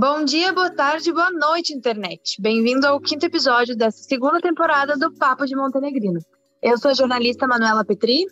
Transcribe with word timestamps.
Bom 0.00 0.24
dia, 0.24 0.52
boa 0.52 0.70
tarde, 0.70 1.12
boa 1.12 1.28
noite, 1.28 1.74
internet. 1.74 2.40
Bem-vindo 2.40 2.86
ao 2.86 3.00
quinto 3.00 3.26
episódio 3.26 3.74
dessa 3.74 3.98
segunda 4.04 4.40
temporada 4.40 4.96
do 4.96 5.12
Papo 5.12 5.44
de 5.44 5.56
Montenegrino. 5.56 6.20
Eu 6.62 6.78
sou 6.78 6.92
a 6.92 6.94
jornalista 6.94 7.48
Manuela 7.48 7.84
Petri. 7.84 8.28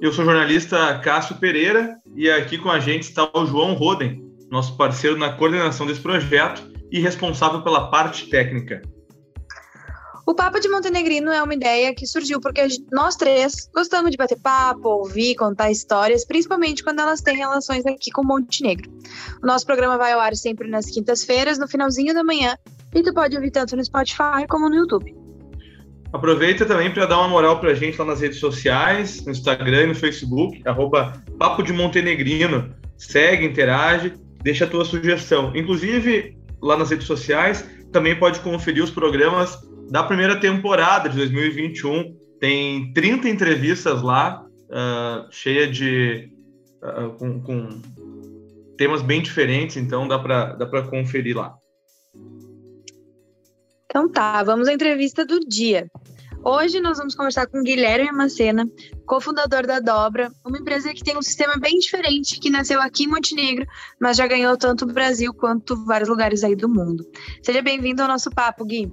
Eu 0.00 0.10
sou 0.14 0.24
o 0.24 0.26
jornalista 0.26 0.98
Cássio 1.00 1.36
Pereira 1.36 1.98
e 2.16 2.30
aqui 2.30 2.56
com 2.56 2.70
a 2.70 2.80
gente 2.80 3.02
está 3.02 3.30
o 3.34 3.44
João 3.44 3.74
Roden, 3.74 4.24
nosso 4.50 4.78
parceiro 4.78 5.18
na 5.18 5.30
coordenação 5.30 5.86
desse 5.86 6.00
projeto 6.00 6.62
e 6.90 6.98
responsável 6.98 7.60
pela 7.60 7.90
parte 7.90 8.30
técnica. 8.30 8.80
O 10.28 10.34
Papo 10.34 10.60
de 10.60 10.68
Montenegrino 10.68 11.32
é 11.32 11.42
uma 11.42 11.54
ideia 11.54 11.94
que 11.94 12.06
surgiu 12.06 12.38
porque 12.38 12.60
nós 12.92 13.16
três 13.16 13.66
gostamos 13.74 14.10
de 14.10 14.18
bater 14.18 14.38
papo, 14.38 14.86
ouvir, 14.86 15.34
contar 15.36 15.70
histórias, 15.70 16.26
principalmente 16.26 16.84
quando 16.84 17.00
elas 17.00 17.22
têm 17.22 17.34
relações 17.34 17.86
aqui 17.86 18.10
com 18.10 18.22
Montenegro. 18.22 18.90
O 19.42 19.46
nosso 19.46 19.64
programa 19.64 19.96
vai 19.96 20.12
ao 20.12 20.20
ar 20.20 20.36
sempre 20.36 20.68
nas 20.68 20.84
quintas-feiras, 20.84 21.58
no 21.58 21.66
finalzinho 21.66 22.12
da 22.12 22.22
manhã, 22.22 22.58
e 22.94 23.02
tu 23.02 23.14
pode 23.14 23.34
ouvir 23.36 23.50
tanto 23.50 23.74
no 23.74 23.82
Spotify 23.82 24.46
como 24.50 24.68
no 24.68 24.76
YouTube. 24.76 25.16
Aproveita 26.12 26.66
também 26.66 26.92
para 26.92 27.06
dar 27.06 27.20
uma 27.20 27.28
moral 27.28 27.58
para 27.58 27.70
a 27.70 27.74
gente 27.74 27.98
lá 27.98 28.04
nas 28.04 28.20
redes 28.20 28.38
sociais, 28.38 29.24
no 29.24 29.32
Instagram 29.32 29.84
e 29.84 29.86
no 29.86 29.94
Facebook, 29.94 30.60
arroba 30.66 31.22
Papo 31.38 31.62
de 31.62 31.72
Montenegrino. 31.72 32.74
Segue, 32.98 33.46
interage, 33.46 34.12
deixa 34.42 34.66
a 34.66 34.68
tua 34.68 34.84
sugestão. 34.84 35.56
Inclusive, 35.56 36.36
lá 36.60 36.76
nas 36.76 36.90
redes 36.90 37.06
sociais, 37.06 37.64
também 37.90 38.14
pode 38.14 38.40
conferir 38.40 38.84
os 38.84 38.90
programas 38.90 39.66
da 39.90 40.02
primeira 40.02 40.38
temporada 40.38 41.08
de 41.08 41.16
2021. 41.16 42.16
Tem 42.40 42.92
30 42.92 43.28
entrevistas 43.28 44.02
lá, 44.02 44.44
uh, 44.44 45.30
cheia 45.30 45.66
de. 45.66 46.30
Uh, 46.82 47.10
com, 47.18 47.40
com, 47.42 47.82
temas 48.76 49.02
bem 49.02 49.20
diferentes, 49.20 49.76
então 49.76 50.06
dá 50.06 50.18
para 50.20 50.54
dá 50.54 50.82
conferir 50.82 51.36
lá. 51.36 51.56
Então 53.86 54.08
tá, 54.08 54.42
vamos 54.44 54.68
à 54.68 54.72
entrevista 54.72 55.26
do 55.26 55.40
dia. 55.40 55.88
Hoje 56.44 56.80
nós 56.80 56.98
vamos 56.98 57.16
conversar 57.16 57.48
com 57.48 57.62
Guilherme 57.62 58.12
Macena, 58.12 58.70
cofundador 59.04 59.66
da 59.66 59.80
Dobra, 59.80 60.30
uma 60.46 60.58
empresa 60.58 60.94
que 60.94 61.02
tem 61.02 61.18
um 61.18 61.22
sistema 61.22 61.56
bem 61.58 61.78
diferente, 61.80 62.38
que 62.38 62.48
nasceu 62.48 62.80
aqui 62.80 63.04
em 63.04 63.08
Montenegro, 63.08 63.66
mas 64.00 64.16
já 64.16 64.28
ganhou 64.28 64.56
tanto 64.56 64.84
o 64.84 64.92
Brasil 64.92 65.34
quanto 65.34 65.84
vários 65.84 66.08
lugares 66.08 66.44
aí 66.44 66.54
do 66.54 66.68
mundo. 66.68 67.04
Seja 67.42 67.60
bem-vindo 67.60 68.02
ao 68.02 68.08
nosso 68.08 68.30
papo, 68.30 68.64
Gui. 68.64 68.88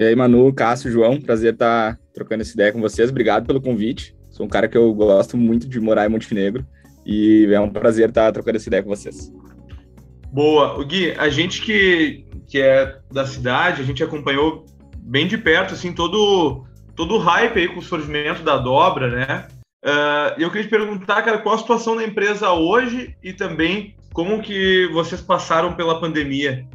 E 0.00 0.04
aí, 0.04 0.16
Manu, 0.16 0.50
Cássio, 0.50 0.90
João, 0.90 1.20
prazer 1.20 1.52
estar 1.52 1.98
trocando 2.14 2.40
essa 2.40 2.54
ideia 2.54 2.72
com 2.72 2.80
vocês. 2.80 3.10
Obrigado 3.10 3.46
pelo 3.46 3.60
convite. 3.60 4.16
Sou 4.30 4.46
um 4.46 4.48
cara 4.48 4.66
que 4.66 4.78
eu 4.78 4.94
gosto 4.94 5.36
muito 5.36 5.68
de 5.68 5.78
morar 5.78 6.06
em 6.06 6.08
Montenegro 6.08 6.66
e 7.04 7.46
é 7.52 7.60
um 7.60 7.68
prazer 7.68 8.08
estar 8.08 8.32
trocando 8.32 8.56
essa 8.56 8.66
ideia 8.66 8.82
com 8.82 8.88
vocês. 8.88 9.30
Boa. 10.32 10.80
O 10.80 10.86
Gui, 10.86 11.12
a 11.18 11.28
gente 11.28 11.60
que, 11.60 12.24
que 12.48 12.58
é 12.58 12.96
da 13.12 13.26
cidade, 13.26 13.82
a 13.82 13.84
gente 13.84 14.02
acompanhou 14.02 14.64
bem 14.96 15.26
de 15.26 15.36
perto, 15.36 15.74
assim, 15.74 15.92
todo, 15.92 16.64
todo 16.96 17.16
o 17.16 17.18
hype 17.18 17.58
aí 17.58 17.68
com 17.68 17.80
o 17.80 17.82
surgimento 17.82 18.42
da 18.42 18.56
dobra, 18.56 19.10
né? 19.10 19.48
Uh, 19.84 20.40
eu 20.40 20.48
queria 20.48 20.64
te 20.64 20.70
perguntar, 20.70 21.20
cara, 21.20 21.36
qual 21.40 21.56
a 21.56 21.58
situação 21.58 21.94
da 21.94 22.04
empresa 22.04 22.50
hoje 22.52 23.14
e 23.22 23.34
também 23.34 23.94
como 24.14 24.40
que 24.40 24.88
vocês 24.94 25.20
passaram 25.20 25.74
pela 25.74 26.00
pandemia? 26.00 26.66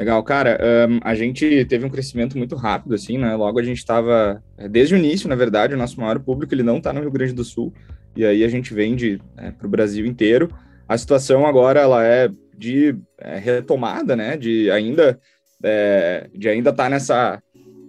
Legal, 0.00 0.22
cara. 0.22 0.58
Um, 0.88 0.98
a 1.02 1.14
gente 1.14 1.62
teve 1.66 1.84
um 1.84 1.90
crescimento 1.90 2.38
muito 2.38 2.56
rápido, 2.56 2.94
assim, 2.94 3.18
né? 3.18 3.36
Logo 3.36 3.58
a 3.58 3.62
gente 3.62 3.76
estava, 3.76 4.42
é, 4.56 4.66
desde 4.66 4.94
o 4.94 4.96
início, 4.96 5.28
na 5.28 5.34
verdade, 5.34 5.74
o 5.74 5.76
nosso 5.76 6.00
maior 6.00 6.18
público 6.18 6.54
ele 6.54 6.62
não 6.62 6.78
está 6.78 6.90
no 6.90 7.02
Rio 7.02 7.10
Grande 7.10 7.34
do 7.34 7.44
Sul 7.44 7.70
e 8.16 8.24
aí 8.24 8.42
a 8.42 8.48
gente 8.48 8.72
vende 8.72 9.20
é, 9.36 9.50
para 9.50 9.66
o 9.66 9.70
Brasil 9.70 10.06
inteiro. 10.06 10.50
A 10.88 10.96
situação 10.96 11.44
agora 11.44 11.80
ela 11.80 12.02
é 12.02 12.30
de 12.56 12.96
é, 13.18 13.36
retomada, 13.36 14.16
né? 14.16 14.38
De 14.38 14.70
ainda 14.70 15.20
é, 15.62 16.30
de 16.34 16.48
ainda 16.48 16.70
estar 16.70 16.84
tá 16.84 16.88
nessa 16.88 17.42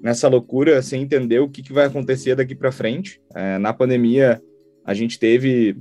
nessa 0.03 0.27
loucura 0.27 0.81
sem 0.81 1.03
entender 1.03 1.39
o 1.39 1.47
que, 1.47 1.63
que 1.63 1.71
vai 1.71 1.85
acontecer 1.85 2.35
daqui 2.35 2.53
para 2.53 2.73
frente. 2.73 3.21
É, 3.33 3.57
na 3.57 3.71
pandemia 3.71 4.41
a 4.83 4.93
gente 4.93 5.17
teve 5.17 5.77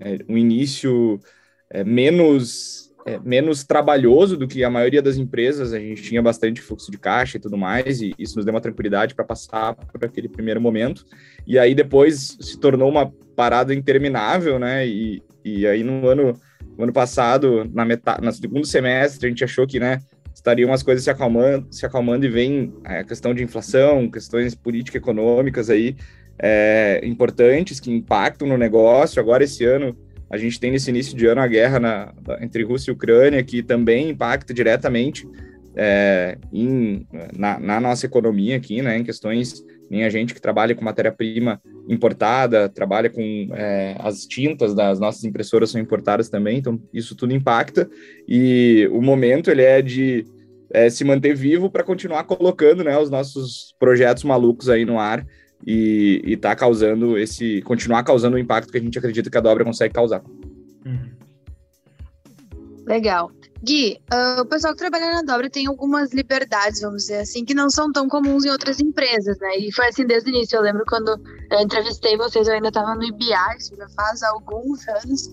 é, 0.00 0.16
um 0.30 0.38
início 0.38 1.20
menos 1.84 2.84
é, 3.06 3.18
menos 3.18 3.64
trabalhoso 3.64 4.36
do 4.36 4.48
que 4.48 4.64
a 4.64 4.70
maioria 4.70 5.02
das 5.02 5.16
empresas, 5.16 5.72
a 5.72 5.78
gente 5.78 6.02
tinha 6.02 6.22
bastante 6.22 6.60
fluxo 6.60 6.90
de 6.90 6.98
caixa 6.98 7.36
e 7.36 7.40
tudo 7.40 7.56
mais, 7.56 8.00
e 8.00 8.14
isso 8.18 8.36
nos 8.36 8.44
deu 8.44 8.54
uma 8.54 8.60
tranquilidade 8.60 9.14
para 9.14 9.24
passar 9.24 9.74
por 9.74 10.04
aquele 10.04 10.28
primeiro 10.28 10.60
momento. 10.60 11.04
E 11.46 11.58
aí 11.58 11.74
depois 11.74 12.36
se 12.40 12.58
tornou 12.58 12.88
uma 12.88 13.12
parada 13.36 13.74
interminável, 13.74 14.58
né? 14.58 14.86
E, 14.86 15.22
e 15.44 15.66
aí 15.66 15.84
no 15.84 16.08
ano, 16.08 16.32
no 16.76 16.84
ano 16.84 16.92
passado, 16.92 17.70
na 17.72 17.84
metade, 17.84 18.24
no 18.24 18.32
segundo 18.32 18.66
semestre, 18.66 19.26
a 19.26 19.30
gente 19.30 19.44
achou 19.44 19.66
que, 19.66 19.78
né, 19.78 19.98
estariam 20.34 20.72
as 20.72 20.82
coisas 20.82 21.04
se 21.04 21.10
acalmando, 21.10 21.66
se 21.70 21.84
acalmando 21.84 22.24
e 22.24 22.28
vem 22.28 22.74
a 22.84 23.04
questão 23.04 23.34
de 23.34 23.42
inflação, 23.42 24.10
questões 24.10 24.54
político-econômicas 24.54 25.68
aí 25.68 25.96
é, 26.38 27.00
importantes 27.04 27.78
que 27.78 27.90
impactam 27.90 28.48
no 28.48 28.56
negócio. 28.56 29.20
Agora 29.20 29.44
esse 29.44 29.64
ano 29.64 29.96
a 30.30 30.36
gente 30.36 30.58
tem 30.58 30.70
nesse 30.70 30.90
início 30.90 31.16
de 31.16 31.26
ano 31.26 31.40
a 31.40 31.46
guerra 31.46 31.78
na, 31.78 32.14
entre 32.40 32.62
Rússia 32.62 32.90
e 32.90 32.94
Ucrânia, 32.94 33.42
que 33.42 33.62
também 33.62 34.10
impacta 34.10 34.52
diretamente 34.52 35.26
é, 35.76 36.38
em, 36.52 37.06
na, 37.36 37.58
na, 37.58 37.80
nossa 37.80 38.06
economia 38.06 38.56
aqui, 38.56 38.80
né, 38.80 38.96
em 38.96 39.04
questões, 39.04 39.64
nem 39.90 40.04
a 40.04 40.10
gente 40.10 40.32
que 40.32 40.40
trabalha 40.40 40.74
com 40.74 40.84
matéria-prima 40.84 41.60
importada, 41.88 42.68
trabalha 42.68 43.10
com 43.10 43.48
é, 43.52 43.96
as 43.98 44.24
tintas 44.24 44.74
das 44.74 44.98
nossas 45.00 45.24
impressoras 45.24 45.70
são 45.70 45.80
importadas 45.80 46.28
também, 46.28 46.58
então 46.58 46.80
isso 46.92 47.16
tudo 47.16 47.34
impacta, 47.34 47.88
e 48.26 48.88
o 48.92 49.02
momento 49.02 49.50
ele 49.50 49.62
é 49.62 49.82
de 49.82 50.24
é, 50.70 50.88
se 50.88 51.04
manter 51.04 51.34
vivo 51.34 51.70
para 51.70 51.84
continuar 51.84 52.24
colocando 52.24 52.82
né, 52.82 52.96
os 52.98 53.10
nossos 53.10 53.74
projetos 53.78 54.24
malucos 54.24 54.68
aí 54.68 54.84
no 54.84 54.98
ar, 54.98 55.26
e, 55.66 56.22
e 56.24 56.36
tá 56.36 56.54
causando 56.54 57.18
esse. 57.18 57.62
continuar 57.62 58.02
causando 58.04 58.36
o 58.36 58.38
impacto 58.38 58.70
que 58.70 58.78
a 58.78 58.80
gente 58.80 58.98
acredita 58.98 59.30
que 59.30 59.38
a 59.38 59.40
dobra 59.40 59.64
consegue 59.64 59.94
causar. 59.94 60.22
Uhum. 60.84 61.10
Legal. 62.86 63.30
Gui, 63.64 63.98
uh, 64.12 64.42
o 64.42 64.44
pessoal 64.44 64.74
que 64.74 64.78
trabalha 64.78 65.10
na 65.10 65.22
dobra 65.22 65.48
tem 65.48 65.66
algumas 65.66 66.12
liberdades, 66.12 66.82
vamos 66.82 67.04
dizer 67.04 67.20
assim, 67.20 67.46
que 67.46 67.54
não 67.54 67.70
são 67.70 67.90
tão 67.90 68.06
comuns 68.06 68.44
em 68.44 68.50
outras 68.50 68.78
empresas, 68.78 69.38
né? 69.38 69.56
E 69.56 69.72
foi 69.72 69.86
assim 69.86 70.06
desde 70.06 70.30
o 70.30 70.34
início. 70.34 70.56
Eu 70.56 70.60
lembro 70.60 70.84
quando 70.86 71.18
eu 71.50 71.60
entrevistei 71.60 72.14
vocês, 72.18 72.46
eu 72.46 72.52
ainda 72.52 72.68
estava 72.68 72.94
no 72.94 73.02
IBA, 73.02 73.56
isso 73.58 73.74
já 73.74 73.88
faz 73.96 74.22
alguns 74.22 74.86
anos. 74.86 75.30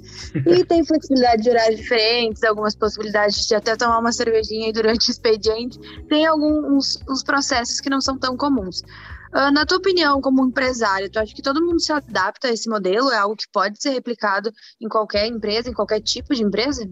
E 0.48 0.63
tem 0.63 0.86
flexibilidade 0.86 1.44
de 1.44 1.50
horários 1.50 1.81
diferentes, 1.81 2.42
algumas 2.46 2.74
possibilidades 2.74 3.46
de 3.46 3.53
até 3.53 3.75
tomar 3.75 4.00
uma 4.00 4.13
cervejinha 4.13 4.72
durante 4.72 5.09
o 5.09 5.12
expediente. 5.12 5.78
Tem 6.08 6.25
alguns 6.25 7.02
os 7.09 7.24
processos 7.24 7.81
que 7.81 7.90
não 7.90 8.00
são 8.00 8.18
tão 8.18 8.38
comuns. 8.38 8.81
Uh, 9.34 9.52
na 9.52 9.66
tua 9.66 9.78
opinião, 9.78 10.19
como 10.19 10.46
empresário, 10.46 11.09
tu 11.09 11.18
acha 11.18 11.34
que 11.34 11.42
todo 11.42 11.64
mundo 11.66 11.80
se 11.80 11.92
adapta 11.92 12.50
a 12.50 12.52
esse 12.52 12.69
modelo? 12.69 13.09
É 13.12 13.18
algo 13.18 13.36
que 13.36 13.46
pode 13.52 13.81
ser 13.81 13.92
replicado 13.92 14.52
em 14.80 14.90
qualquer 14.90 15.28
empresa, 15.28 15.69
em 15.69 15.74
qualquer 15.74 16.02
tipo 16.02 16.36
de 16.36 16.44
empresa? 16.44 16.90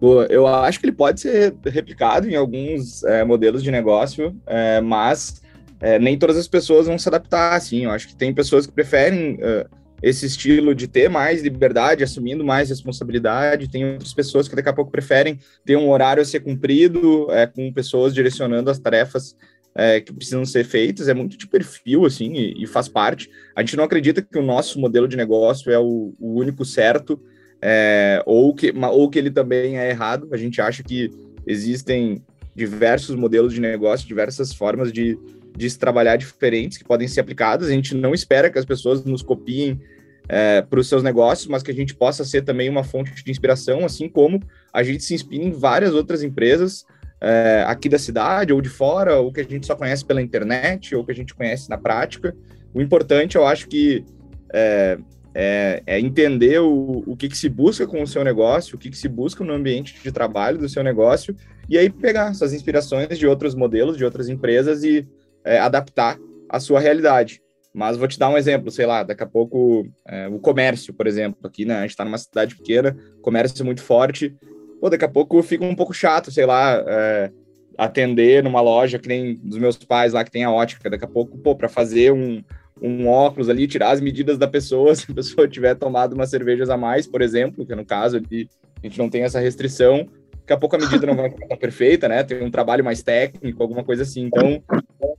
Boa, 0.00 0.26
eu 0.26 0.48
acho 0.48 0.80
que 0.80 0.86
ele 0.86 0.96
pode 0.96 1.20
ser 1.20 1.54
replicado 1.64 2.28
em 2.28 2.34
alguns 2.34 3.04
é, 3.04 3.24
modelos 3.24 3.62
de 3.62 3.70
negócio, 3.70 4.36
é, 4.46 4.80
mas 4.80 5.40
é, 5.80 5.96
nem 5.96 6.18
todas 6.18 6.36
as 6.36 6.48
pessoas 6.48 6.88
vão 6.88 6.98
se 6.98 7.08
adaptar 7.08 7.54
assim. 7.54 7.84
Eu 7.84 7.90
acho 7.92 8.08
que 8.08 8.16
tem 8.16 8.34
pessoas 8.34 8.66
que 8.66 8.72
preferem 8.72 9.34
uh, 9.34 9.68
esse 10.02 10.26
estilo 10.26 10.74
de 10.74 10.88
ter 10.88 11.08
mais 11.08 11.42
liberdade, 11.42 12.02
assumindo 12.02 12.44
mais 12.44 12.68
responsabilidade. 12.68 13.70
Tem 13.70 13.92
outras 13.92 14.12
pessoas 14.12 14.48
que 14.48 14.56
daqui 14.56 14.68
a 14.68 14.72
pouco 14.72 14.90
preferem 14.90 15.38
ter 15.64 15.76
um 15.76 15.88
horário 15.88 16.20
a 16.20 16.26
ser 16.26 16.40
cumprido, 16.40 17.30
é, 17.30 17.46
com 17.46 17.72
pessoas 17.72 18.12
direcionando 18.12 18.68
as 18.68 18.80
tarefas 18.80 19.36
é, 19.74 20.00
que 20.00 20.12
precisam 20.12 20.44
ser 20.44 20.64
feitas, 20.64 21.08
é 21.08 21.14
muito 21.14 21.36
de 21.36 21.46
perfil, 21.46 22.04
assim, 22.04 22.32
e, 22.34 22.62
e, 22.62 22.66
faz 22.66 22.88
parte. 22.88 23.30
A 23.56 23.60
gente 23.60 23.76
não 23.76 23.84
acredita 23.84 24.20
que 24.20 24.38
o 24.38 24.42
nosso 24.42 24.78
modelo 24.78 25.08
de 25.08 25.16
negócio 25.16 25.70
é 25.72 25.78
o, 25.78 26.14
o 26.18 26.34
único 26.34 26.64
certo, 26.64 27.20
é, 27.60 28.22
ou, 28.26 28.54
que, 28.54 28.72
ou 28.72 29.08
que 29.08 29.18
ele 29.18 29.30
também 29.30 29.78
é 29.78 29.90
errado. 29.90 30.28
A 30.32 30.36
gente 30.36 30.60
acha 30.60 30.82
que 30.82 31.10
existem 31.46 32.22
diversos 32.54 33.16
modelos 33.16 33.54
de 33.54 33.60
negócio, 33.60 34.06
diversas 34.06 34.52
formas 34.52 34.92
de, 34.92 35.18
de 35.56 35.70
se 35.70 35.78
trabalhar 35.78 36.16
diferentes 36.16 36.76
que 36.76 36.84
podem 36.84 37.08
ser 37.08 37.20
aplicadas. 37.20 37.68
A 37.68 37.72
gente 37.72 37.94
não 37.94 38.12
espera 38.12 38.50
que 38.50 38.58
as 38.58 38.64
pessoas 38.64 39.04
nos 39.04 39.22
copiem 39.22 39.80
é, 40.28 40.60
para 40.60 40.80
os 40.80 40.88
seus 40.88 41.02
negócios, 41.02 41.48
mas 41.48 41.62
que 41.62 41.70
a 41.70 41.74
gente 41.74 41.94
possa 41.94 42.24
ser 42.24 42.42
também 42.42 42.68
uma 42.68 42.84
fonte 42.84 43.12
de 43.24 43.30
inspiração, 43.30 43.84
assim 43.84 44.08
como 44.08 44.42
a 44.72 44.82
gente 44.82 45.02
se 45.02 45.14
inspira 45.14 45.44
em 45.44 45.50
várias 45.50 45.94
outras 45.94 46.22
empresas 46.22 46.84
é, 47.22 47.64
aqui 47.68 47.88
da 47.88 48.00
cidade 48.00 48.52
ou 48.52 48.60
de 48.60 48.68
fora, 48.68 49.20
ou 49.20 49.32
que 49.32 49.40
a 49.40 49.44
gente 49.44 49.64
só 49.64 49.76
conhece 49.76 50.04
pela 50.04 50.20
internet, 50.20 50.94
ou 50.94 51.04
que 51.04 51.12
a 51.12 51.14
gente 51.14 51.34
conhece 51.34 51.70
na 51.70 51.78
prática. 51.78 52.34
O 52.74 52.82
importante, 52.82 53.36
eu 53.36 53.46
acho 53.46 53.68
que 53.68 54.04
é, 54.52 54.98
é, 55.32 55.82
é 55.86 56.00
entender 56.00 56.60
o, 56.60 57.04
o 57.06 57.16
que, 57.16 57.28
que, 57.28 57.38
se 57.38 57.48
busca 57.48 57.86
com 57.86 58.02
o 58.02 58.06
seu 58.06 58.24
negócio, 58.24 58.74
o 58.74 58.78
que, 58.78 58.90
que, 58.90 58.98
se 58.98 59.08
busca 59.08 59.44
no 59.44 59.52
ambiente 59.52 60.02
de 60.02 60.10
trabalho 60.10 60.58
do 60.58 60.68
seu 60.68 60.82
negócio, 60.82 61.36
e 61.68 61.78
aí 61.78 61.88
pegar 61.88 62.32
essas 62.32 62.52
inspirações 62.52 63.16
de 63.16 63.26
outros 63.26 63.54
modelos, 63.54 63.96
de 63.96 64.04
outras 64.04 64.28
empresas 64.28 64.82
e 64.82 65.06
adaptar 65.44 66.18
a 66.48 66.58
sua 66.58 66.80
realidade. 66.80 67.40
Mas 67.72 67.96
vou 67.96 68.06
te 68.06 68.18
dar 68.18 68.28
um 68.28 68.36
exemplo, 68.36 68.70
sei 68.70 68.84
lá, 68.84 69.02
daqui 69.02 69.22
a 69.22 69.26
pouco 69.26 69.86
é, 70.06 70.28
o 70.28 70.38
comércio, 70.38 70.92
por 70.92 71.06
exemplo, 71.06 71.38
aqui, 71.44 71.64
né? 71.64 71.78
A 71.78 71.80
gente 71.82 71.90
está 71.90 72.04
numa 72.04 72.18
cidade 72.18 72.54
pequena, 72.54 72.94
comércio 73.22 73.64
muito 73.64 73.82
forte, 73.82 74.36
pô, 74.82 74.90
daqui 74.90 75.04
a 75.04 75.08
pouco 75.08 75.40
fica 75.44 75.64
um 75.64 75.76
pouco 75.76 75.94
chato, 75.94 76.32
sei 76.32 76.44
lá, 76.44 76.82
é, 76.84 77.30
atender 77.78 78.42
numa 78.42 78.60
loja 78.60 78.98
que 78.98 79.06
nem 79.06 79.36
dos 79.36 79.56
meus 79.56 79.76
pais 79.76 80.12
lá 80.12 80.24
que 80.24 80.30
tem 80.32 80.42
a 80.42 80.50
ótica, 80.50 80.90
daqui 80.90 81.04
a 81.04 81.08
pouco, 81.08 81.38
pô, 81.38 81.54
para 81.54 81.68
fazer 81.68 82.12
um, 82.12 82.42
um 82.82 83.06
óculos 83.06 83.48
ali, 83.48 83.68
tirar 83.68 83.92
as 83.92 84.00
medidas 84.00 84.36
da 84.36 84.48
pessoa, 84.48 84.92
se 84.96 85.08
a 85.08 85.14
pessoa 85.14 85.46
tiver 85.46 85.76
tomado 85.76 86.14
umas 86.14 86.30
cervejas 86.30 86.68
a 86.68 86.76
mais, 86.76 87.06
por 87.06 87.22
exemplo, 87.22 87.64
que 87.64 87.76
no 87.76 87.86
caso 87.86 88.16
ali 88.16 88.48
a 88.82 88.86
gente 88.88 88.98
não 88.98 89.08
tem 89.08 89.22
essa 89.22 89.38
restrição, 89.38 90.04
daqui 90.40 90.52
a 90.52 90.56
pouco 90.56 90.74
a 90.74 90.80
medida 90.80 91.06
não 91.06 91.14
vai 91.14 91.30
ficar 91.30 91.56
perfeita, 91.56 92.08
né? 92.08 92.24
Tem 92.24 92.42
um 92.42 92.50
trabalho 92.50 92.84
mais 92.84 93.04
técnico, 93.04 93.62
alguma 93.62 93.84
coisa 93.84 94.02
assim. 94.02 94.22
Então, 94.22 94.60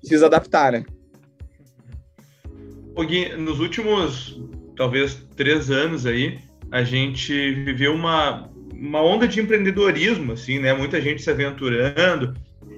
precisa 0.02 0.26
adaptar, 0.26 0.74
né? 0.74 0.84
Nos 3.38 3.62
últimos, 3.62 4.42
talvez, 4.76 5.26
três 5.38 5.72
anos 5.72 6.06
aí, 6.06 6.38
a 6.70 6.84
gente 6.84 7.34
viveu 7.64 7.94
uma, 7.94 8.52
uma 8.74 9.02
onda 9.02 9.28
de 9.28 9.40
empreendedorismo, 9.40 10.34
assim, 10.34 10.60
né? 10.60 10.74
Muita 10.74 11.00
gente 11.02 11.22
se 11.22 11.30
aventurando 11.30 12.34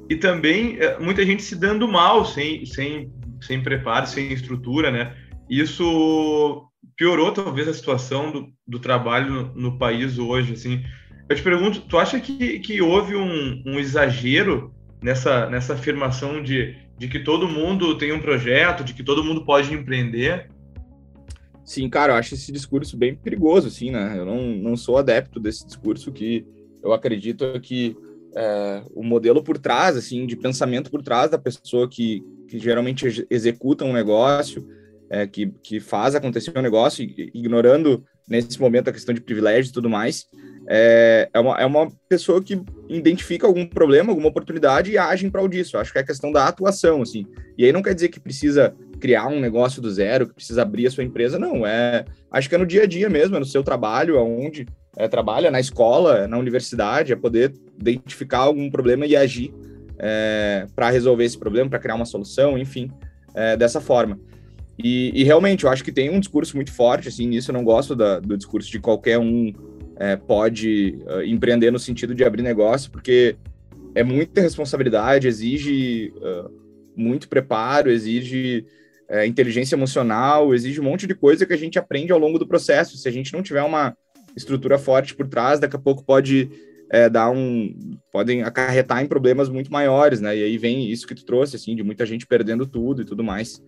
e 0.10 0.16
também 0.16 0.78
eh, 0.80 0.98
muita 1.00 1.26
gente 1.26 1.42
se 1.42 1.56
dando 1.56 1.88
mal, 1.88 2.26
sem, 2.26 2.66
sem 2.66 3.12
sem 3.42 3.62
preparo, 3.62 4.08
sem 4.08 4.32
estrutura, 4.32 4.92
né? 4.92 5.14
Isso 5.50 6.68
piorou 6.98 7.32
talvez 7.32 7.68
a 7.68 7.74
situação 7.74 8.32
do, 8.32 8.50
do 8.68 8.80
trabalho 8.80 9.32
no, 9.32 9.56
no, 9.56 9.78
país 9.78 10.18
hoje, 10.18 10.54
assim. 10.54 10.84
Eu 11.30 11.36
te 11.36 11.42
pergunto, 11.42 11.82
tu 11.82 11.98
acha 11.98 12.20
que, 12.20 12.60
que 12.60 12.82
houve 12.82 13.16
um, 13.16 13.64
um 13.66 13.80
exagero 13.80 14.74
nessa, 15.02 15.50
nessa 15.50 15.74
afirmação 15.74 16.42
de, 16.42 16.76
de 16.98 17.08
que 17.08 17.20
todo 17.20 17.50
mundo 17.50 17.98
tem 17.98 18.12
um 18.12 18.22
projeto, 18.22 18.84
de 18.84 18.94
que 18.94 19.04
todo 19.04 19.24
mundo 19.24 19.46
pode 19.46 19.74
empreender? 19.74 20.50
Sim, 21.66 21.90
cara, 21.90 22.14
eu 22.14 22.18
acho 22.18 22.36
esse 22.36 22.52
discurso 22.52 22.96
bem 22.96 23.16
perigoso, 23.16 23.68
assim, 23.68 23.90
né? 23.90 24.16
Eu 24.18 24.26
não, 24.26 24.42
não 24.56 24.78
sou 24.78 24.98
adepto 24.98 25.40
desse 25.40 25.66
discurso 25.66 26.12
que 26.12 26.46
eu 26.84 26.94
acredito 26.94 27.60
que 27.60 27.98
é, 28.36 28.84
o 28.94 29.04
modelo 29.04 29.44
por 29.44 29.58
trás, 29.58 29.98
assim, 29.98 30.28
de 30.28 30.36
pensamento 30.36 30.92
por 30.92 31.02
trás 31.02 31.32
da 31.32 31.40
pessoa 31.40 31.90
que, 31.90 32.24
que 32.48 32.60
geralmente 32.60 33.26
executa 33.30 33.84
um 33.84 33.94
negócio, 33.94 34.68
é, 35.10 35.26
que, 35.26 35.48
que 35.64 35.80
faz 35.80 36.14
acontecer 36.14 36.56
um 36.56 36.62
negócio, 36.62 37.04
ignorando 37.34 38.04
nesse 38.28 38.60
momento 38.60 38.90
a 38.90 38.94
questão 38.94 39.14
de 39.14 39.22
privilégio 39.22 39.70
e 39.70 39.74
tudo 39.74 39.90
mais, 39.90 40.28
é, 40.68 41.30
é, 41.34 41.40
uma, 41.40 41.62
é 41.62 41.66
uma 41.66 41.92
pessoa 42.10 42.42
que 42.42 42.60
identifica 42.90 43.46
algum 43.46 43.66
problema, 43.66 44.12
alguma 44.12 44.30
oportunidade 44.30 44.92
e 44.92 44.98
age 44.98 45.26
em 45.26 45.30
prol 45.30 45.48
disso. 45.48 45.76
Eu 45.76 45.82
acho 45.82 45.92
que 45.92 45.98
é 45.98 46.02
a 46.02 46.06
questão 46.06 46.32
da 46.32 46.48
atuação, 46.48 47.02
assim. 47.02 47.26
E 47.58 47.66
aí 47.66 47.72
não 47.72 47.84
quer 47.84 47.94
dizer 47.94 48.10
que 48.10 48.20
precisa 48.20 48.76
criar 49.06 49.28
um 49.28 49.40
negócio 49.40 49.80
do 49.84 49.92
zero, 49.92 50.28
que 50.28 50.34
precisa 50.34 50.64
abrir 50.64 50.88
a 50.88 50.90
sua 50.90 51.04
empresa, 51.04 51.38
não. 51.38 51.64
É, 51.64 52.06
acho 52.32 52.50
que 52.50 52.56
é 52.56 52.58
no 52.58 52.66
dia 52.66 52.82
a 52.82 52.86
dia 52.88 53.08
mesmo, 53.08 53.36
é 53.36 53.40
no 53.40 53.46
seu 53.46 53.62
trabalho, 53.62 54.18
aonde 54.18 54.66
é, 54.98 55.08
trabalha, 55.08 55.52
na 55.52 55.60
escola, 55.60 56.28
na 56.28 56.40
universidade, 56.40 57.14
é 57.14 57.16
poder 57.16 57.54
identificar 57.80 58.40
algum 58.40 58.68
problema 58.68 59.06
e 59.06 59.16
agir 59.16 59.54
é, 60.00 60.66
para 60.76 60.90
resolver 60.90 61.24
esse 61.24 61.38
problema, 61.38 61.70
para 61.70 61.78
criar 61.78 61.94
uma 61.94 62.06
solução, 62.06 62.58
enfim, 62.58 62.90
é, 63.36 63.56
dessa 63.56 63.80
forma. 63.80 64.20
E, 64.76 65.12
e, 65.14 65.24
realmente, 65.24 65.66
eu 65.66 65.70
acho 65.70 65.84
que 65.84 65.92
tem 65.92 66.10
um 66.10 66.20
discurso 66.20 66.56
muito 66.56 66.74
forte, 66.74 67.08
assim, 67.08 67.28
nisso 67.28 67.52
eu 67.52 67.54
não 67.54 67.64
gosto 67.64 67.96
da, 67.96 68.20
do 68.20 68.36
discurso 68.36 68.72
de 68.72 68.80
qualquer 68.80 69.20
um 69.20 69.54
é, 69.98 70.16
pode 70.16 70.98
uh, 71.06 71.22
empreender 71.22 71.70
no 71.70 71.78
sentido 71.78 72.16
de 72.16 72.24
abrir 72.24 72.42
negócio, 72.42 72.90
porque 72.90 73.36
é 73.94 74.04
muita 74.04 74.42
responsabilidade, 74.42 75.28
exige 75.28 76.12
uh, 76.18 76.52
muito 76.96 77.30
preparo, 77.30 77.92
exige 77.92 78.66
uh, 79.10 79.26
inteligência 79.26 79.76
emocional, 79.76 80.54
exige 80.54 80.80
um 80.80 80.86
monte 80.86 81.08
de 81.08 81.16
coisa 81.16 81.46
que 81.46 81.54
a 81.54 81.58
gente 81.58 81.80
aprende 81.80 82.12
ao 82.12 82.20
longo 82.20 82.40
do 82.40 82.48
processo. 82.48 82.98
Se 82.98 83.08
a 83.08 83.12
gente 83.12 83.34
não 83.34 83.42
tiver 83.42 83.64
uma 83.64 83.96
estrutura 84.36 84.78
forte 84.78 85.16
por 85.16 85.28
trás, 85.28 85.60
daqui 85.60 85.76
a 85.76 85.80
pouco 85.80 86.04
pode 86.04 86.50
é, 86.90 87.10
dar 87.10 87.30
um 87.30 87.98
podem 88.12 88.44
acarretar 88.44 89.02
em 89.02 89.08
problemas 89.08 89.50
muito 89.50 89.72
maiores, 89.72 90.22
né? 90.22 90.36
E 90.38 90.44
aí 90.44 90.58
vem 90.58 90.90
isso 90.90 91.08
que 91.08 91.16
tu 91.16 91.26
trouxe, 91.26 91.56
assim, 91.56 91.76
de 91.76 91.84
muita 91.84 92.06
gente 92.06 92.28
perdendo 92.28 92.66
tudo 92.66 93.02
e 93.02 93.06
tudo 93.06 93.24
mais. 93.24 93.62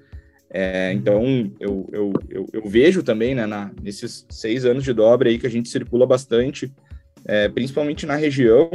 É, 0.50 0.94
então, 0.94 1.24
eu, 1.60 1.90
eu, 1.92 2.13
eu, 2.30 2.45
eu, 2.54 2.62
vejo 2.66 3.04
também, 3.04 3.36
né, 3.36 3.45
na, 3.45 3.72
nesses 3.81 4.25
seis 4.30 4.63
anos 4.63 4.83
de 4.83 4.94
dobra 4.94 5.30
aí 5.30 5.38
que 5.38 5.48
a 5.48 5.50
gente 5.50 5.68
circula 5.68 6.07
bastante, 6.07 6.72
é, 7.25 7.50
principalmente 7.50 8.06
na 8.06 8.16
região, 8.16 8.69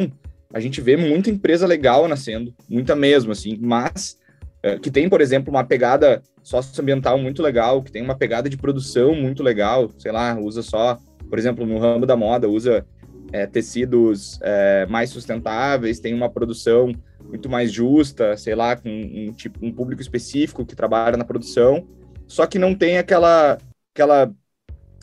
a 0.53 0.61
gente 0.61 0.82
vê 0.82 0.99
muita 0.99 1.31
empresa 1.31 1.67
legal 1.67 2.06
nascendo, 2.06 2.55
muita 2.69 2.94
mesmo, 2.94 3.32
assim, 3.32 3.58
mas 3.58 4.19
é, 4.62 4.79
que 4.79 4.91
tem, 4.91 5.08
por 5.08 5.23
exemplo, 5.23 5.50
uma 5.50 5.65
pegada 5.65 6.23
socioambiental 6.43 7.19
muito 7.19 7.43
legal, 7.43 7.83
que 7.83 7.93
tem 7.93 8.03
uma 8.03 8.17
pegada 8.17 8.49
de 8.49 8.56
produção 8.56 9.15
muito 9.15 9.43
legal, 9.43 9.91
sei 9.99 10.12
lá, 10.12 10.39
usa 10.39 10.62
só, 10.62 10.99
por 11.29 11.39
exemplo, 11.39 11.65
no 11.65 11.79
ramo 11.79 12.05
da 12.05 12.17
moda, 12.17 12.49
usa 12.49 12.85
é, 13.33 13.47
tecidos 13.47 14.39
é, 14.43 14.87
mais 14.87 15.11
sustentáveis, 15.11 16.00
tem 16.00 16.12
uma 16.12 16.29
produção 16.29 16.93
muito 17.25 17.49
mais 17.49 17.73
justa, 17.73 18.37
sei 18.37 18.55
lá, 18.55 18.77
com 18.77 18.89
um, 18.91 19.33
tipo, 19.33 19.65
um 19.65 19.73
público 19.73 20.03
específico 20.03 20.67
que 20.67 20.77
trabalha 20.77 21.17
na 21.17 21.25
produção, 21.25 21.87
só 22.27 22.47
que 22.47 22.59
não 22.59 22.75
tem 22.75 22.99
aquela, 22.99 23.59
aquela 23.94 24.31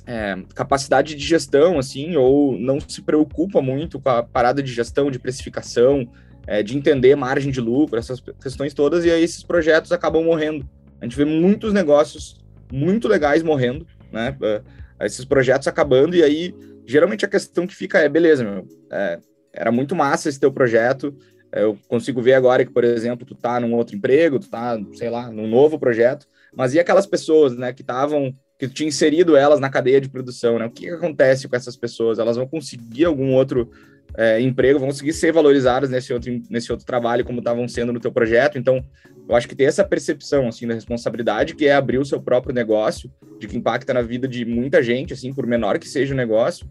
é, 0.05 0.35
capacidade 0.53 1.15
de 1.15 1.23
gestão, 1.25 1.79
assim, 1.79 2.15
ou 2.15 2.57
não 2.59 2.79
se 2.79 3.01
preocupa 3.01 3.61
muito 3.61 3.99
com 3.99 4.09
a 4.09 4.23
parada 4.23 4.61
de 4.61 4.71
gestão, 4.71 5.09
de 5.09 5.19
precificação, 5.19 6.09
é, 6.47 6.63
de 6.63 6.75
entender 6.77 7.15
margem 7.15 7.51
de 7.51 7.61
lucro, 7.61 7.97
essas 7.97 8.19
questões 8.19 8.73
todas, 8.73 9.05
e 9.05 9.11
aí 9.11 9.23
esses 9.23 9.43
projetos 9.43 9.91
acabam 9.91 10.23
morrendo. 10.23 10.67
A 10.99 11.05
gente 11.05 11.17
vê 11.17 11.25
muitos 11.25 11.73
negócios 11.73 12.43
muito 12.71 13.07
legais 13.07 13.43
morrendo, 13.43 13.85
né? 14.11 14.35
É, 14.41 15.05
esses 15.05 15.25
projetos 15.25 15.67
acabando, 15.67 16.15
e 16.15 16.23
aí 16.23 16.53
geralmente 16.85 17.23
a 17.23 17.29
questão 17.29 17.67
que 17.67 17.75
fica 17.75 17.99
é, 17.99 18.09
beleza, 18.09 18.43
meu, 18.43 18.67
é, 18.91 19.19
era 19.53 19.71
muito 19.71 19.95
massa 19.95 20.27
esse 20.27 20.39
teu 20.39 20.51
projeto, 20.51 21.15
é, 21.51 21.63
eu 21.63 21.77
consigo 21.87 22.21
ver 22.21 22.33
agora 22.33 22.65
que, 22.65 22.71
por 22.71 22.83
exemplo, 22.83 23.25
tu 23.25 23.35
tá 23.35 23.59
num 23.59 23.73
outro 23.73 23.95
emprego, 23.95 24.39
tu 24.39 24.49
tá, 24.49 24.79
sei 24.93 25.09
lá, 25.09 25.31
num 25.31 25.47
novo 25.47 25.79
projeto, 25.79 26.27
mas 26.53 26.73
e 26.73 26.79
aquelas 26.79 27.05
pessoas, 27.05 27.55
né, 27.55 27.73
que 27.73 27.81
estavam, 27.81 28.33
que 28.57 28.67
tu 28.67 28.73
tinha 28.73 28.87
inserido 28.87 29.35
elas 29.35 29.59
na 29.59 29.69
cadeia 29.69 30.01
de 30.01 30.09
produção, 30.09 30.59
né? 30.59 30.65
O 30.65 30.71
que, 30.71 30.87
que 30.87 30.89
acontece 30.89 31.47
com 31.47 31.55
essas 31.55 31.75
pessoas? 31.75 32.19
Elas 32.19 32.37
vão 32.37 32.47
conseguir 32.47 33.05
algum 33.05 33.33
outro 33.33 33.71
é, 34.17 34.41
emprego, 34.41 34.79
vão 34.79 34.89
conseguir 34.89 35.13
ser 35.13 35.31
valorizadas 35.31 35.89
nesse 35.89 36.11
outro, 36.11 36.31
nesse 36.49 36.71
outro 36.71 36.85
trabalho 36.85 37.23
como 37.23 37.39
estavam 37.39 37.67
sendo 37.67 37.93
no 37.93 37.99
teu 37.99 38.11
projeto? 38.11 38.57
Então, 38.57 38.83
eu 39.29 39.35
acho 39.35 39.47
que 39.47 39.55
ter 39.55 39.65
essa 39.65 39.85
percepção, 39.85 40.47
assim, 40.47 40.65
da 40.65 40.73
responsabilidade, 40.73 41.53
que 41.55 41.67
é 41.67 41.73
abrir 41.75 41.99
o 41.99 42.05
seu 42.05 42.19
próprio 42.19 42.53
negócio, 42.53 43.11
de 43.39 43.47
que 43.47 43.55
impacta 43.55 43.93
na 43.93 44.01
vida 44.01 44.27
de 44.27 44.43
muita 44.43 44.81
gente, 44.81 45.13
assim, 45.13 45.31
por 45.31 45.45
menor 45.45 45.77
que 45.77 45.87
seja 45.87 46.15
o 46.15 46.17
negócio, 46.17 46.67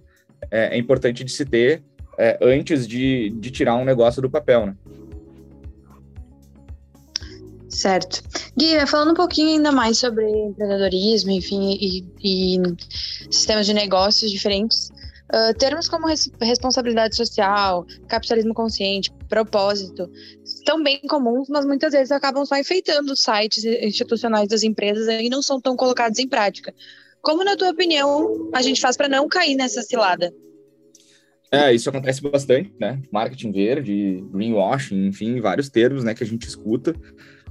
é, 0.50 0.74
é 0.74 0.76
importante 0.76 1.22
de 1.22 1.30
se 1.30 1.44
ter 1.44 1.84
é, 2.18 2.36
antes 2.42 2.86
de, 2.88 3.30
de 3.30 3.52
tirar 3.52 3.76
um 3.76 3.84
negócio 3.84 4.20
do 4.20 4.28
papel, 4.28 4.66
né? 4.66 4.76
Certo. 7.68 8.22
Gui, 8.56 8.84
falando 8.88 9.12
um 9.12 9.14
pouquinho 9.14 9.50
ainda 9.50 9.70
mais 9.70 9.98
sobre 9.98 10.28
empreendedorismo, 10.28 11.30
enfim, 11.30 11.78
e, 11.80 12.04
e 12.20 12.60
sistemas 13.30 13.66
de 13.66 13.72
negócios 13.72 14.32
diferentes, 14.32 14.90
uh, 15.32 15.56
termos 15.56 15.88
como 15.88 16.08
res 16.08 16.28
responsabilidade 16.40 17.14
social, 17.14 17.86
capitalismo 18.08 18.52
consciente, 18.52 19.12
propósito, 19.28 20.10
são 20.68 20.82
bem 20.82 21.00
comuns, 21.08 21.48
mas 21.48 21.64
muitas 21.64 21.92
vezes 21.92 22.12
acabam 22.12 22.44
só 22.44 22.58
enfeitando 22.58 23.10
os 23.12 23.22
sites 23.22 23.64
institucionais 23.64 24.48
das 24.48 24.62
empresas 24.62 25.08
e 25.08 25.30
não 25.30 25.40
são 25.40 25.58
tão 25.58 25.74
colocados 25.74 26.18
em 26.18 26.28
prática. 26.28 26.74
Como, 27.22 27.42
na 27.42 27.56
tua 27.56 27.70
opinião, 27.70 28.50
a 28.52 28.60
gente 28.60 28.78
faz 28.78 28.94
para 28.94 29.08
não 29.08 29.26
cair 29.28 29.56
nessa 29.56 29.80
cilada? 29.80 30.30
É, 31.50 31.72
isso 31.72 31.88
acontece 31.88 32.20
bastante, 32.20 32.70
né? 32.78 33.00
Marketing 33.10 33.50
verde, 33.50 34.22
greenwashing, 34.30 35.06
enfim, 35.06 35.40
vários 35.40 35.70
termos, 35.70 36.04
né, 36.04 36.12
que 36.12 36.22
a 36.22 36.26
gente 36.26 36.46
escuta. 36.46 36.94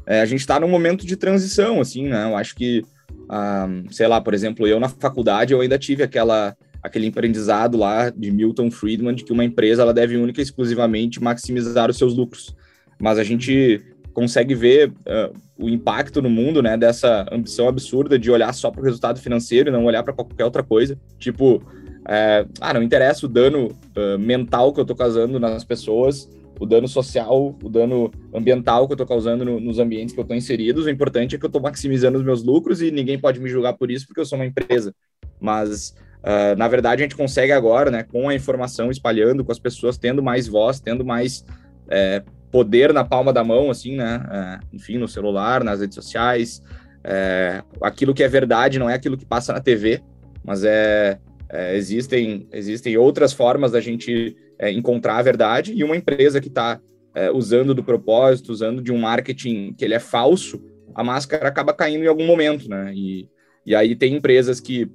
É, 0.05 0.21
a 0.21 0.25
gente 0.27 0.41
está 0.41 0.59
num 0.59 0.69
momento 0.69 1.03
de 1.03 1.15
transição, 1.15 1.81
assim, 1.81 2.07
né? 2.07 2.23
Eu 2.29 2.37
acho 2.37 2.55
que, 2.55 2.85
ah, 3.27 3.67
sei 3.89 4.07
lá, 4.07 4.21
por 4.21 4.35
exemplo, 4.35 4.67
eu 4.67 4.79
na 4.79 4.89
faculdade 4.89 5.53
eu 5.53 5.61
ainda 5.61 5.79
tive 5.79 6.03
aquela 6.03 6.55
aquele 6.83 7.07
aprendizado 7.07 7.77
lá 7.77 8.11
de 8.11 8.29
Milton 8.31 8.69
Friedman 8.69 9.15
de 9.15 9.23
que 9.23 9.33
uma 9.33 9.43
empresa 9.43 9.81
ela 9.81 9.93
deve 9.93 10.15
única 10.15 10.39
e 10.39 10.43
exclusivamente 10.43 11.21
maximizar 11.21 11.89
os 11.89 11.97
seus 11.97 12.15
lucros. 12.15 12.55
Mas 12.99 13.17
a 13.19 13.23
gente 13.23 13.81
consegue 14.13 14.55
ver 14.55 14.89
uh, 14.89 15.33
o 15.59 15.69
impacto 15.69 16.21
no 16.21 16.29
mundo, 16.29 16.61
né, 16.61 16.75
dessa 16.75 17.25
ambição 17.31 17.67
absurda 17.67 18.17
de 18.17 18.31
olhar 18.31 18.53
só 18.53 18.71
para 18.71 18.81
o 18.81 18.83
resultado 18.83 19.19
financeiro 19.19 19.69
e 19.69 19.71
não 19.71 19.85
olhar 19.85 20.03
para 20.03 20.13
qualquer 20.13 20.43
outra 20.43 20.63
coisa. 20.63 20.97
Tipo, 21.19 21.61
é, 22.07 22.45
ah, 22.59 22.73
não 22.73 22.81
interessa 22.81 23.25
o 23.25 23.29
dano 23.29 23.67
uh, 23.67 24.17
mental 24.17 24.73
que 24.73 24.79
eu 24.79 24.83
estou 24.83 24.95
causando 24.95 25.39
nas 25.39 25.63
pessoas, 25.63 26.29
o 26.59 26.65
dano 26.65 26.87
social, 26.87 27.55
o 27.61 27.69
dano 27.69 28.09
ambiental 28.33 28.87
que 28.87 28.93
eu 28.93 28.95
estou 28.95 29.07
causando 29.07 29.45
no, 29.45 29.59
nos 29.59 29.77
ambientes 29.77 30.13
que 30.13 30.19
eu 30.19 30.23
estou 30.23 30.35
inserido. 30.35 30.83
O 30.83 30.89
importante 30.89 31.35
é 31.35 31.37
que 31.37 31.45
eu 31.45 31.49
estou 31.49 31.61
maximizando 31.61 32.17
os 32.17 32.23
meus 32.23 32.43
lucros 32.43 32.81
e 32.81 32.89
ninguém 32.89 33.19
pode 33.19 33.39
me 33.39 33.49
julgar 33.49 33.73
por 33.73 33.91
isso 33.91 34.07
porque 34.07 34.21
eu 34.21 34.25
sou 34.25 34.37
uma 34.37 34.45
empresa. 34.45 34.93
Mas 35.39 35.93
Uh, 36.17 36.57
na 36.57 36.67
verdade, 36.67 37.01
a 37.01 37.05
gente 37.05 37.15
consegue 37.15 37.53
agora, 37.53 37.89
né, 37.89 38.03
com 38.03 38.27
a 38.27 38.35
informação 38.35 38.91
espalhando, 38.91 39.45
com 39.45 39.51
as 39.51 39.59
pessoas 39.59 39.97
tendo 39.97 40.21
mais 40.21 40.45
voz, 40.45 40.79
tendo 40.79 41.05
mais 41.05 41.45
é, 41.89 42.21
poder 42.51 42.93
na 42.93 43.03
palma 43.03 43.33
da 43.33 43.43
mão, 43.43 43.69
assim, 43.69 43.95
né? 43.95 44.25
É, 44.31 44.59
enfim, 44.75 44.97
no 44.97 45.07
celular, 45.07 45.63
nas 45.63 45.79
redes 45.81 45.95
sociais. 45.95 46.61
É, 47.03 47.63
aquilo 47.81 48.13
que 48.13 48.23
é 48.23 48.27
verdade 48.27 48.79
não 48.79 48.89
é 48.89 48.93
aquilo 48.93 49.17
que 49.17 49.25
passa 49.25 49.53
na 49.53 49.61
TV, 49.61 50.01
mas 50.43 50.63
é, 50.63 51.19
é, 51.49 51.75
existem, 51.75 52.47
existem 52.51 52.97
outras 52.97 53.31
formas 53.31 53.71
da 53.71 53.79
gente 53.79 54.35
é, 54.59 54.71
encontrar 54.71 55.17
a 55.17 55.21
verdade, 55.21 55.73
e 55.73 55.83
uma 55.83 55.95
empresa 55.95 56.41
que 56.41 56.49
está 56.49 56.79
é, 57.15 57.31
usando 57.31 57.73
do 57.73 57.83
propósito, 57.83 58.51
usando 58.51 58.81
de 58.81 58.91
um 58.91 58.97
marketing 58.97 59.73
que 59.73 59.85
ele 59.85 59.93
é 59.93 59.99
falso, 59.99 60.61
a 60.93 61.03
máscara 61.03 61.47
acaba 61.47 61.73
caindo 61.73 62.03
em 62.03 62.07
algum 62.07 62.25
momento, 62.25 62.69
né? 62.69 62.91
E, 62.93 63.29
e 63.65 63.75
aí 63.75 63.95
tem 63.95 64.15
empresas 64.15 64.59
que 64.59 64.89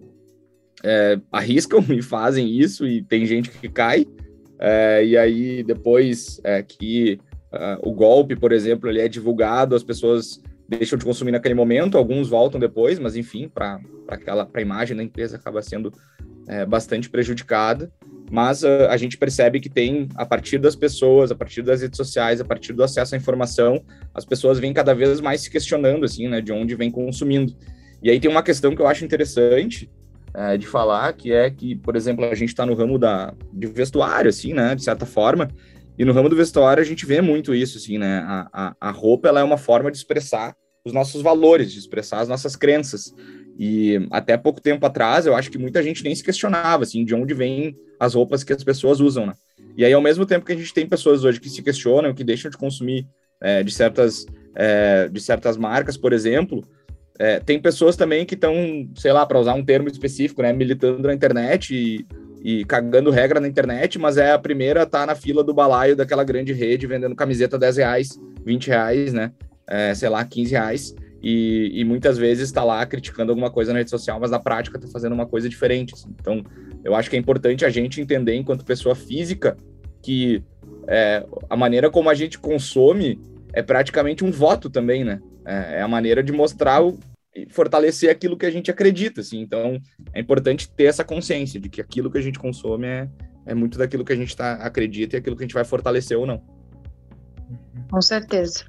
é, 0.82 1.18
arriscam 1.30 1.84
e 1.90 2.02
fazem 2.02 2.48
isso, 2.48 2.86
e 2.86 3.02
tem 3.02 3.24
gente 3.24 3.50
que 3.50 3.68
cai, 3.68 4.06
e 5.04 5.16
aí 5.16 5.64
depois 5.64 6.40
que 6.68 7.18
uh, 7.52 7.88
o 7.88 7.92
golpe, 7.92 8.36
por 8.36 8.52
exemplo, 8.52 8.88
ele 8.88 9.00
é 9.00 9.08
divulgado, 9.08 9.74
as 9.74 9.82
pessoas 9.82 10.40
deixam 10.68 10.98
de 10.98 11.04
consumir 11.04 11.32
naquele 11.32 11.54
momento, 11.54 11.98
alguns 11.98 12.28
voltam 12.28 12.58
depois, 12.58 12.98
mas 12.98 13.16
enfim, 13.16 13.48
para 13.48 13.80
aquela 14.08 14.48
a 14.52 14.60
imagem 14.60 14.96
da 14.96 15.02
empresa 15.02 15.36
acaba 15.36 15.60
sendo 15.60 15.92
é, 16.46 16.64
bastante 16.64 17.10
prejudicada. 17.10 17.92
Mas 18.30 18.62
uh, 18.62 18.88
a 18.88 18.96
gente 18.96 19.18
percebe 19.18 19.60
que 19.60 19.68
tem, 19.68 20.08
a 20.14 20.24
partir 20.24 20.56
das 20.56 20.74
pessoas, 20.74 21.30
a 21.30 21.34
partir 21.34 21.60
das 21.60 21.82
redes 21.82 21.98
sociais, 21.98 22.40
a 22.40 22.44
partir 22.44 22.72
do 22.72 22.82
acesso 22.82 23.14
à 23.14 23.18
informação, 23.18 23.84
as 24.14 24.24
pessoas 24.24 24.58
vêm 24.58 24.72
cada 24.72 24.94
vez 24.94 25.20
mais 25.20 25.42
se 25.42 25.50
questionando, 25.50 26.04
assim, 26.06 26.28
né, 26.28 26.40
de 26.40 26.50
onde 26.50 26.74
vem 26.74 26.90
consumindo. 26.90 27.54
E 28.02 28.08
aí 28.08 28.18
tem 28.18 28.30
uma 28.30 28.42
questão 28.42 28.74
que 28.74 28.80
eu 28.80 28.86
acho 28.86 29.04
interessante 29.04 29.90
uh, 30.34 30.56
de 30.56 30.66
falar, 30.66 31.12
que 31.12 31.30
é 31.30 31.50
que, 31.50 31.76
por 31.76 31.94
exemplo, 31.94 32.24
a 32.24 32.34
gente 32.34 32.48
está 32.48 32.64
no 32.64 32.72
ramo 32.72 32.98
da, 32.98 33.34
de 33.52 33.66
vestuário, 33.66 34.30
assim, 34.30 34.54
né, 34.54 34.74
de 34.74 34.82
certa 34.82 35.04
forma, 35.04 35.48
e 35.98 36.04
no 36.04 36.12
ramo 36.12 36.28
do 36.28 36.36
vestuário 36.36 36.80
a 36.80 36.86
gente 36.86 37.06
vê 37.06 37.20
muito 37.20 37.54
isso, 37.54 37.78
assim, 37.78 37.98
né, 37.98 38.18
a, 38.26 38.48
a, 38.52 38.76
a 38.80 38.90
roupa, 38.90 39.28
ela 39.28 39.40
é 39.40 39.44
uma 39.44 39.58
forma 39.58 39.90
de 39.90 39.96
expressar 39.96 40.54
os 40.84 40.92
nossos 40.92 41.22
valores, 41.22 41.72
de 41.72 41.78
expressar 41.78 42.20
as 42.20 42.28
nossas 42.28 42.56
crenças. 42.56 43.14
E 43.58 44.06
até 44.10 44.36
pouco 44.36 44.60
tempo 44.60 44.84
atrás, 44.84 45.26
eu 45.26 45.36
acho 45.36 45.50
que 45.50 45.58
muita 45.58 45.82
gente 45.82 46.02
nem 46.02 46.14
se 46.14 46.24
questionava, 46.24 46.82
assim, 46.84 47.04
de 47.04 47.14
onde 47.14 47.34
vêm 47.34 47.76
as 48.00 48.14
roupas 48.14 48.42
que 48.42 48.52
as 48.52 48.64
pessoas 48.64 48.98
usam, 48.98 49.26
né? 49.26 49.34
E 49.76 49.84
aí, 49.84 49.92
ao 49.92 50.00
mesmo 50.00 50.26
tempo 50.26 50.44
que 50.44 50.52
a 50.52 50.56
gente 50.56 50.72
tem 50.74 50.86
pessoas 50.86 51.24
hoje 51.24 51.40
que 51.40 51.48
se 51.48 51.62
questionam, 51.62 52.14
que 52.14 52.24
deixam 52.24 52.50
de 52.50 52.56
consumir 52.56 53.06
é, 53.40 53.62
de, 53.62 53.72
certas, 53.72 54.26
é, 54.54 55.08
de 55.08 55.20
certas 55.20 55.56
marcas, 55.56 55.96
por 55.96 56.12
exemplo, 56.12 56.64
é, 57.18 57.38
tem 57.38 57.60
pessoas 57.60 57.96
também 57.96 58.26
que 58.26 58.34
estão, 58.34 58.54
sei 58.96 59.12
lá, 59.12 59.24
para 59.24 59.38
usar 59.38 59.54
um 59.54 59.64
termo 59.64 59.88
específico, 59.88 60.42
né, 60.42 60.52
militando 60.52 61.06
na 61.06 61.14
internet 61.14 61.74
e, 61.74 62.06
e, 62.42 62.64
cagando 62.64 63.10
regra 63.10 63.40
na 63.40 63.48
internet, 63.48 63.98
mas 63.98 64.16
é 64.16 64.32
a 64.32 64.38
primeira 64.38 64.84
tá 64.84 65.06
na 65.06 65.14
fila 65.14 65.44
do 65.44 65.54
balaio 65.54 65.96
daquela 65.96 66.24
grande 66.24 66.52
rede 66.52 66.86
vendendo 66.86 67.14
camiseta 67.14 67.58
10 67.58 67.76
reais, 67.76 68.20
20 68.44 68.68
reais, 68.68 69.12
né? 69.12 69.32
É, 69.66 69.94
sei 69.94 70.08
lá, 70.08 70.24
15 70.24 70.50
reais 70.50 70.94
e, 71.22 71.70
e 71.74 71.84
muitas 71.84 72.18
vezes 72.18 72.48
está 72.48 72.64
lá 72.64 72.84
criticando 72.84 73.30
alguma 73.30 73.50
coisa 73.50 73.72
na 73.72 73.78
rede 73.78 73.90
social, 73.90 74.18
mas 74.18 74.30
na 74.30 74.40
prática 74.40 74.76
está 74.76 74.88
fazendo 74.88 75.12
uma 75.12 75.26
coisa 75.26 75.48
diferente. 75.48 75.94
Assim. 75.94 76.08
Então, 76.20 76.42
eu 76.84 76.96
acho 76.96 77.08
que 77.08 77.14
é 77.14 77.18
importante 77.18 77.64
a 77.64 77.70
gente 77.70 78.00
entender, 78.00 78.34
enquanto 78.34 78.64
pessoa 78.64 78.96
física, 78.96 79.56
que 80.02 80.42
é, 80.88 81.24
a 81.48 81.56
maneira 81.56 81.88
como 81.90 82.10
a 82.10 82.14
gente 82.14 82.40
consome 82.40 83.20
é 83.52 83.62
praticamente 83.62 84.24
um 84.24 84.32
voto 84.32 84.68
também, 84.68 85.04
né? 85.04 85.20
É, 85.44 85.78
é 85.78 85.82
a 85.82 85.88
maneira 85.88 86.22
de 86.24 86.32
mostrar 86.32 86.82
o, 86.82 86.98
fortalecer 87.50 88.10
aquilo 88.10 88.36
que 88.36 88.46
a 88.46 88.50
gente 88.50 88.70
acredita, 88.70 89.20
assim. 89.20 89.40
Então, 89.40 89.80
é 90.12 90.20
importante 90.20 90.70
ter 90.70 90.84
essa 90.84 91.04
consciência 91.04 91.60
de 91.60 91.68
que 91.68 91.80
aquilo 91.80 92.10
que 92.10 92.18
a 92.18 92.22
gente 92.22 92.38
consome 92.38 92.86
é, 92.86 93.08
é 93.46 93.54
muito 93.54 93.78
daquilo 93.78 94.04
que 94.04 94.12
a 94.12 94.16
gente 94.16 94.36
tá, 94.36 94.54
acredita 94.54 95.16
e 95.16 95.18
aquilo 95.18 95.36
que 95.36 95.42
a 95.42 95.46
gente 95.46 95.54
vai 95.54 95.64
fortalecer 95.64 96.18
ou 96.18 96.26
não. 96.26 96.42
Com 97.90 98.00
certeza. 98.00 98.64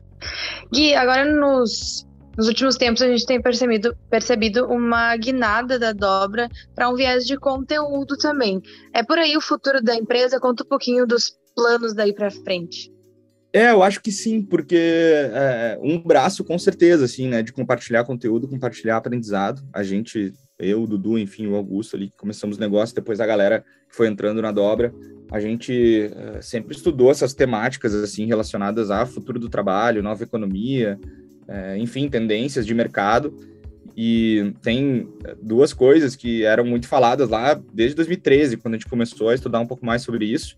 Gui, 0.72 0.94
agora 0.96 1.26
nos 1.26 2.06
nos 2.38 2.48
últimos 2.48 2.78
tempos, 2.78 3.02
a 3.02 3.08
gente 3.08 3.26
tem 3.26 3.40
percebido, 3.40 3.96
percebido 4.10 4.66
uma 4.66 5.16
guinada 5.18 5.78
da 5.78 5.94
dobra 5.94 6.50
para 6.74 6.90
um 6.90 6.96
viés 6.96 7.26
de 7.26 7.38
conteúdo 7.38 8.18
também. 8.18 8.60
É 8.92 9.04
por 9.04 9.20
aí 9.20 9.38
o 9.38 9.42
futuro 9.42 9.82
da 9.82 9.96
empresa? 9.96 10.40
Conta 10.40 10.64
um 10.64 10.68
pouquinho 10.68 11.06
dos 11.06 11.38
planos 11.56 11.94
daí 11.94 12.14
para 12.14 12.32
frente. 12.32 12.92
É, 13.56 13.70
eu 13.70 13.84
acho 13.84 14.02
que 14.02 14.12
sim, 14.12 14.42
porque 14.42 14.76
é, 14.76 15.78
um 15.80 16.00
braço 16.00 16.44
com 16.44 16.58
certeza, 16.58 17.06
assim, 17.06 17.28
né, 17.28 17.44
de 17.44 17.54
compartilhar 17.54 18.04
conteúdo, 18.04 18.48
compartilhar 18.48 18.98
aprendizado. 18.98 19.62
A 19.72 19.84
gente, 19.84 20.34
eu, 20.58 20.82
o 20.82 20.88
Dudu, 20.88 21.20
enfim, 21.20 21.46
o 21.46 21.56
Augusto 21.56 21.96
ali, 21.96 22.12
começamos 22.18 22.58
o 22.58 22.60
negócio, 22.60 22.96
depois 22.96 23.20
a 23.20 23.28
galera 23.28 23.64
que 23.88 23.96
foi 23.96 24.08
entrando 24.08 24.42
na 24.42 24.52
dobra, 24.52 24.92
a 25.32 25.40
gente 25.40 26.12
é, 26.16 26.42
sempre 26.42 26.76
estudou 26.76 27.12
essas 27.12 27.36
temáticas, 27.36 27.94
assim, 27.94 28.26
relacionadas 28.26 28.90
a 28.90 29.06
futuro 29.06 29.40
do 29.40 29.50
trabalho, 29.50 30.02
nova 30.02 30.24
economia, 30.24 31.00
é, 31.48 31.78
enfim, 31.78 32.10
tendências 32.10 32.66
de 32.66 32.74
mercado. 32.74 33.38
E 33.96 34.52
tem 34.64 35.08
duas 35.40 35.74
coisas 35.74 36.16
que 36.16 36.44
eram 36.44 36.66
muito 36.66 36.88
faladas 36.88 37.30
lá 37.30 37.54
desde 37.72 37.96
2013, 37.98 38.58
quando 38.58 38.74
a 38.74 38.78
gente 38.78 38.90
começou 38.90 39.30
a 39.30 39.36
estudar 39.36 39.60
um 39.60 39.68
pouco 39.68 39.86
mais 39.86 40.02
sobre 40.02 40.26
isso, 40.26 40.58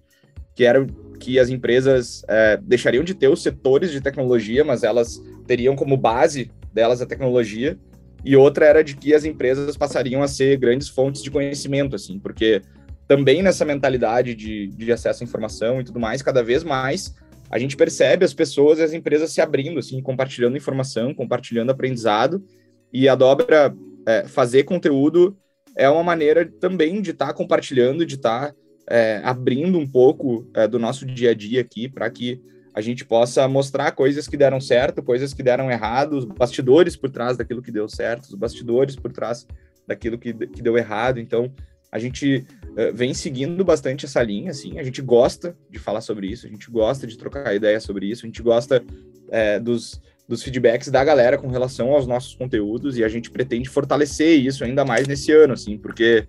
que 0.55 0.63
era 0.63 0.85
que 1.19 1.37
as 1.37 1.49
empresas 1.49 2.23
é, 2.27 2.57
deixariam 2.57 3.03
de 3.03 3.13
ter 3.13 3.27
os 3.27 3.43
setores 3.43 3.91
de 3.91 4.01
tecnologia, 4.01 4.63
mas 4.63 4.83
elas 4.83 5.21
teriam 5.45 5.75
como 5.75 5.97
base 5.97 6.51
delas 6.73 7.01
a 7.01 7.05
tecnologia, 7.05 7.77
e 8.23 8.35
outra 8.35 8.65
era 8.65 8.83
de 8.83 8.95
que 8.95 9.13
as 9.13 9.23
empresas 9.23 9.77
passariam 9.77 10.23
a 10.23 10.27
ser 10.27 10.57
grandes 10.57 10.89
fontes 10.89 11.21
de 11.21 11.29
conhecimento, 11.29 11.95
assim, 11.95 12.17
porque 12.19 12.61
também 13.07 13.43
nessa 13.43 13.63
mentalidade 13.63 14.33
de, 14.33 14.67
de 14.67 14.91
acesso 14.91 15.23
à 15.23 15.25
informação 15.25 15.79
e 15.79 15.83
tudo 15.83 15.99
mais, 15.99 16.21
cada 16.21 16.43
vez 16.43 16.63
mais 16.63 17.13
a 17.51 17.59
gente 17.59 17.77
percebe 17.77 18.25
as 18.25 18.33
pessoas 18.33 18.79
e 18.79 18.83
as 18.83 18.93
empresas 18.93 19.31
se 19.31 19.39
abrindo, 19.39 19.77
assim, 19.77 20.01
compartilhando 20.01 20.57
informação, 20.57 21.13
compartilhando 21.13 21.69
aprendizado, 21.69 22.43
e 22.91 23.07
a 23.07 23.13
Dobra 23.13 23.75
é, 24.07 24.27
fazer 24.27 24.63
conteúdo 24.63 25.37
é 25.77 25.89
uma 25.89 26.03
maneira 26.03 26.45
também 26.59 27.01
de 27.01 27.11
estar 27.11 27.27
tá 27.27 27.33
compartilhando, 27.33 28.05
de 28.05 28.15
estar 28.15 28.47
tá, 28.47 28.55
é, 28.89 29.21
abrindo 29.23 29.77
um 29.77 29.87
pouco 29.87 30.47
é, 30.53 30.67
do 30.67 30.79
nosso 30.79 31.05
dia 31.05 31.31
a 31.31 31.33
dia 31.33 31.61
aqui, 31.61 31.87
para 31.87 32.09
que 32.09 32.41
a 32.73 32.81
gente 32.81 33.05
possa 33.05 33.47
mostrar 33.47 33.91
coisas 33.93 34.27
que 34.27 34.35
deram 34.35 34.59
certo, 34.59 35.01
coisas 35.01 35.33
que 35.33 35.41
deram 35.41 35.71
errado, 35.71 36.17
os 36.17 36.25
bastidores 36.25 36.95
por 36.95 37.09
trás 37.09 37.37
daquilo 37.37 37.61
que 37.61 37.71
deu 37.71 37.87
certo, 37.87 38.25
os 38.25 38.35
bastidores 38.35 38.95
por 38.95 39.11
trás 39.13 39.47
daquilo 39.87 40.17
que, 40.17 40.33
que 40.33 40.61
deu 40.61 40.77
errado. 40.77 41.19
Então, 41.19 41.51
a 41.89 41.97
gente 41.97 42.45
uh, 42.71 42.93
vem 42.93 43.13
seguindo 43.13 43.63
bastante 43.63 44.05
essa 44.05 44.21
linha, 44.21 44.51
assim, 44.51 44.77
a 44.77 44.83
gente 44.83 45.01
gosta 45.01 45.55
de 45.69 45.79
falar 45.79 46.01
sobre 46.01 46.27
isso, 46.27 46.45
a 46.45 46.49
gente 46.49 46.69
gosta 46.69 47.07
de 47.07 47.17
trocar 47.17 47.55
ideia 47.55 47.79
sobre 47.79 48.07
isso, 48.07 48.25
a 48.25 48.27
gente 48.27 48.43
gosta 48.43 48.83
uh, 48.83 49.63
dos, 49.63 50.01
dos 50.27 50.43
feedbacks 50.43 50.89
da 50.89 51.01
galera 51.01 51.37
com 51.37 51.47
relação 51.47 51.93
aos 51.93 52.05
nossos 52.05 52.35
conteúdos 52.35 52.97
e 52.97 53.03
a 53.05 53.07
gente 53.07 53.31
pretende 53.31 53.69
fortalecer 53.69 54.37
isso 54.37 54.65
ainda 54.65 54.83
mais 54.83 55.07
nesse 55.07 55.31
ano, 55.31 55.53
assim, 55.53 55.77
porque 55.77 56.27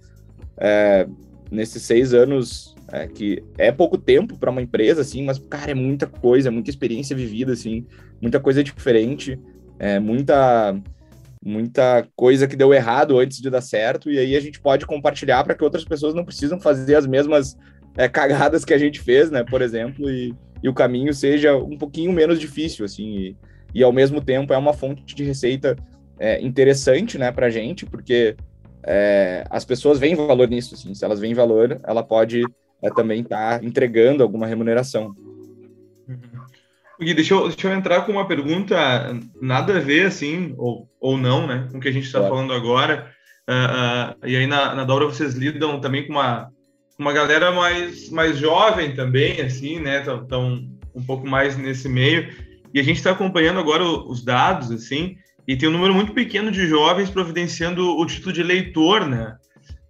uh, 0.58 1.25
nesses 1.50 1.82
seis 1.82 2.12
anos 2.14 2.74
que 3.14 3.42
é 3.58 3.72
pouco 3.72 3.98
tempo 3.98 4.38
para 4.38 4.50
uma 4.50 4.62
empresa, 4.62 5.00
assim, 5.00 5.24
mas, 5.24 5.38
cara, 5.38 5.72
é 5.72 5.74
muita 5.74 6.06
coisa, 6.06 6.52
muita 6.52 6.70
experiência 6.70 7.16
vivida, 7.16 7.52
assim, 7.52 7.84
muita 8.22 8.38
coisa 8.38 8.62
diferente, 8.62 9.38
é, 9.78 9.98
muita 9.98 10.80
muita 11.44 12.04
coisa 12.16 12.48
que 12.48 12.56
deu 12.56 12.74
errado 12.74 13.20
antes 13.20 13.40
de 13.40 13.48
dar 13.48 13.60
certo, 13.60 14.10
e 14.10 14.18
aí 14.18 14.34
a 14.34 14.40
gente 14.40 14.60
pode 14.60 14.84
compartilhar 14.84 15.44
para 15.44 15.54
que 15.54 15.62
outras 15.62 15.84
pessoas 15.84 16.12
não 16.12 16.24
precisam 16.24 16.58
fazer 16.58 16.96
as 16.96 17.06
mesmas 17.06 17.56
é, 17.96 18.08
cagadas 18.08 18.64
que 18.64 18.74
a 18.74 18.78
gente 18.78 19.00
fez, 19.00 19.30
né, 19.30 19.44
por 19.44 19.62
exemplo, 19.62 20.10
e, 20.10 20.34
e 20.60 20.68
o 20.68 20.74
caminho 20.74 21.14
seja 21.14 21.56
um 21.56 21.78
pouquinho 21.78 22.12
menos 22.12 22.40
difícil, 22.40 22.84
assim, 22.84 23.16
e, 23.16 23.36
e 23.74 23.82
ao 23.82 23.92
mesmo 23.92 24.20
tempo 24.20 24.52
é 24.52 24.58
uma 24.58 24.72
fonte 24.72 25.14
de 25.14 25.22
receita 25.22 25.76
é, 26.18 26.40
interessante, 26.40 27.16
né, 27.16 27.30
para 27.30 27.48
gente, 27.48 27.86
porque 27.86 28.34
é, 28.86 29.44
as 29.50 29.64
pessoas 29.64 29.98
veem 29.98 30.14
valor 30.14 30.48
nisso, 30.48 30.74
assim, 30.74 30.94
se 30.94 31.04
elas 31.04 31.18
veem 31.18 31.34
valor, 31.34 31.80
ela 31.82 32.04
pode 32.04 32.42
é, 32.80 32.88
também 32.90 33.20
estar 33.20 33.58
tá 33.58 33.64
entregando 33.64 34.22
alguma 34.22 34.46
remuneração. 34.46 35.14
Uhum. 36.08 36.46
Gui, 37.00 37.12
deixa 37.12 37.34
eu, 37.34 37.48
deixa 37.48 37.68
eu 37.68 37.74
entrar 37.74 38.02
com 38.02 38.12
uma 38.12 38.26
pergunta 38.26 38.76
nada 39.40 39.76
a 39.76 39.80
ver, 39.80 40.06
assim, 40.06 40.54
ou, 40.56 40.88
ou 40.98 41.18
não, 41.18 41.46
né, 41.46 41.68
com 41.70 41.78
o 41.78 41.80
que 41.80 41.88
a 41.88 41.92
gente 41.92 42.06
está 42.06 42.20
claro. 42.20 42.34
falando 42.34 42.52
agora. 42.54 43.10
Uh, 43.48 44.22
uh, 44.24 44.26
e 44.26 44.36
aí 44.36 44.46
na, 44.46 44.74
na 44.74 44.84
Dobra 44.84 45.06
vocês 45.06 45.34
lidam 45.34 45.80
também 45.80 46.06
com 46.06 46.12
uma, 46.12 46.50
uma 46.98 47.12
galera 47.12 47.52
mais, 47.52 48.08
mais 48.10 48.38
jovem 48.38 48.94
também, 48.94 49.40
assim, 49.40 49.78
né, 49.78 50.00
estão 50.00 50.64
um 50.94 51.02
pouco 51.04 51.26
mais 51.26 51.56
nesse 51.56 51.88
meio. 51.88 52.28
E 52.72 52.80
a 52.80 52.82
gente 52.82 52.96
está 52.96 53.10
acompanhando 53.10 53.60
agora 53.60 53.84
os 53.84 54.24
dados, 54.24 54.70
assim, 54.70 55.16
e 55.46 55.56
tem 55.56 55.68
um 55.68 55.72
número 55.72 55.94
muito 55.94 56.12
pequeno 56.12 56.50
de 56.50 56.66
jovens 56.66 57.10
providenciando 57.10 57.96
o 57.96 58.06
título 58.06 58.32
de 58.32 58.40
eleitor, 58.40 59.06
né? 59.06 59.36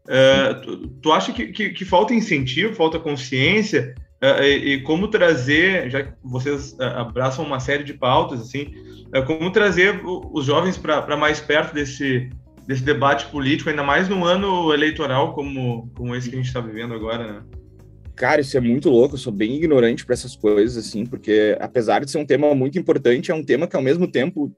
Uh, 0.04 0.60
tu, 0.60 0.88
tu 1.02 1.12
acha 1.12 1.32
que, 1.32 1.48
que, 1.48 1.70
que 1.70 1.84
falta 1.84 2.14
incentivo, 2.14 2.74
falta 2.74 2.98
consciência 2.98 3.94
Uh, 4.22 4.42
e, 4.42 4.74
e, 4.74 4.80
como 4.80 5.08
trazer, 5.08 5.90
já 5.90 6.02
que 6.02 6.12
vocês 6.24 6.72
uh, 6.72 6.82
abraçam 6.96 7.44
uma 7.44 7.60
série 7.60 7.84
de 7.84 7.92
pautas, 7.92 8.40
assim, 8.40 8.72
uh, 9.14 9.24
como 9.26 9.52
trazer 9.52 10.00
os 10.04 10.46
jovens 10.46 10.78
para 10.78 11.16
mais 11.18 11.38
perto 11.38 11.74
desse, 11.74 12.30
desse 12.66 12.82
debate 12.82 13.26
político, 13.26 13.68
ainda 13.68 13.82
mais 13.82 14.08
num 14.08 14.24
ano 14.24 14.72
eleitoral 14.72 15.34
como, 15.34 15.90
como 15.94 16.16
esse 16.16 16.30
que 16.30 16.34
a 16.34 16.38
gente 16.38 16.48
está 16.48 16.60
vivendo 16.60 16.94
agora, 16.94 17.30
né? 17.30 17.42
Cara, 18.14 18.40
isso 18.40 18.56
é 18.56 18.60
muito 18.60 18.88
louco, 18.88 19.16
eu 19.16 19.18
sou 19.18 19.32
bem 19.32 19.56
ignorante 19.56 20.06
para 20.06 20.14
essas 20.14 20.34
coisas, 20.34 20.78
assim, 20.78 21.04
porque 21.04 21.54
apesar 21.60 22.02
de 22.02 22.10
ser 22.10 22.16
um 22.16 22.24
tema 22.24 22.54
muito 22.54 22.78
importante, 22.78 23.30
é 23.30 23.34
um 23.34 23.44
tema 23.44 23.66
que 23.66 23.76
ao 23.76 23.82
mesmo 23.82 24.10
tempo 24.10 24.50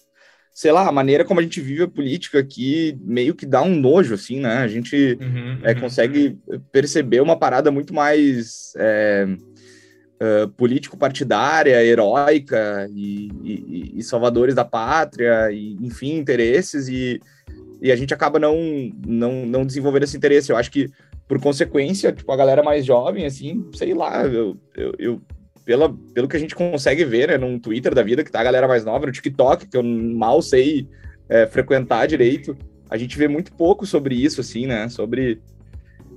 sei 0.58 0.72
lá, 0.72 0.88
a 0.88 0.90
maneira 0.90 1.24
como 1.24 1.38
a 1.38 1.42
gente 1.44 1.60
vive 1.60 1.84
a 1.84 1.88
política 1.88 2.40
aqui 2.40 2.98
meio 3.00 3.32
que 3.32 3.46
dá 3.46 3.62
um 3.62 3.76
nojo, 3.76 4.14
assim, 4.14 4.40
né? 4.40 4.54
A 4.54 4.66
gente 4.66 5.16
uhum, 5.20 5.60
é, 5.62 5.72
uhum. 5.72 5.80
consegue 5.82 6.36
perceber 6.72 7.20
uma 7.20 7.38
parada 7.38 7.70
muito 7.70 7.94
mais. 7.94 8.72
É, 8.76 9.24
uh, 10.20 10.48
político-partidária, 10.56 11.84
heróica 11.84 12.90
e, 12.92 13.30
e, 13.44 13.92
e, 13.98 14.02
salvadores 14.02 14.52
da 14.52 14.64
pátria, 14.64 15.48
e, 15.52 15.74
enfim, 15.80 16.16
interesses, 16.16 16.88
e, 16.88 17.20
e 17.80 17.92
a 17.92 17.94
gente 17.94 18.12
acaba 18.12 18.40
não, 18.40 18.56
não, 19.06 19.46
não 19.46 19.64
desenvolvendo 19.64 20.02
esse 20.02 20.16
interesse. 20.16 20.50
Eu 20.50 20.56
acho 20.56 20.72
que, 20.72 20.90
por 21.28 21.40
consequência, 21.40 22.10
tipo, 22.10 22.32
a 22.32 22.36
galera 22.36 22.64
mais 22.64 22.84
jovem, 22.84 23.24
assim, 23.24 23.64
sei 23.74 23.94
lá, 23.94 24.24
eu, 24.24 24.58
eu, 24.74 24.92
eu 24.98 25.22
pela, 25.68 25.94
pelo 26.14 26.26
que 26.26 26.34
a 26.34 26.40
gente 26.40 26.54
consegue 26.54 27.04
ver, 27.04 27.28
né, 27.28 27.36
num 27.36 27.58
Twitter 27.58 27.94
da 27.94 28.02
vida, 28.02 28.24
que 28.24 28.32
tá 28.32 28.40
a 28.40 28.44
galera 28.44 28.66
mais 28.66 28.86
nova, 28.86 29.04
no 29.04 29.12
TikTok, 29.12 29.66
que 29.66 29.76
eu 29.76 29.82
mal 29.82 30.40
sei 30.40 30.88
é, 31.28 31.46
frequentar 31.46 32.08
direito, 32.08 32.56
a 32.88 32.96
gente 32.96 33.18
vê 33.18 33.28
muito 33.28 33.52
pouco 33.52 33.84
sobre 33.84 34.14
isso, 34.14 34.40
assim, 34.40 34.66
né, 34.66 34.88
sobre 34.88 35.42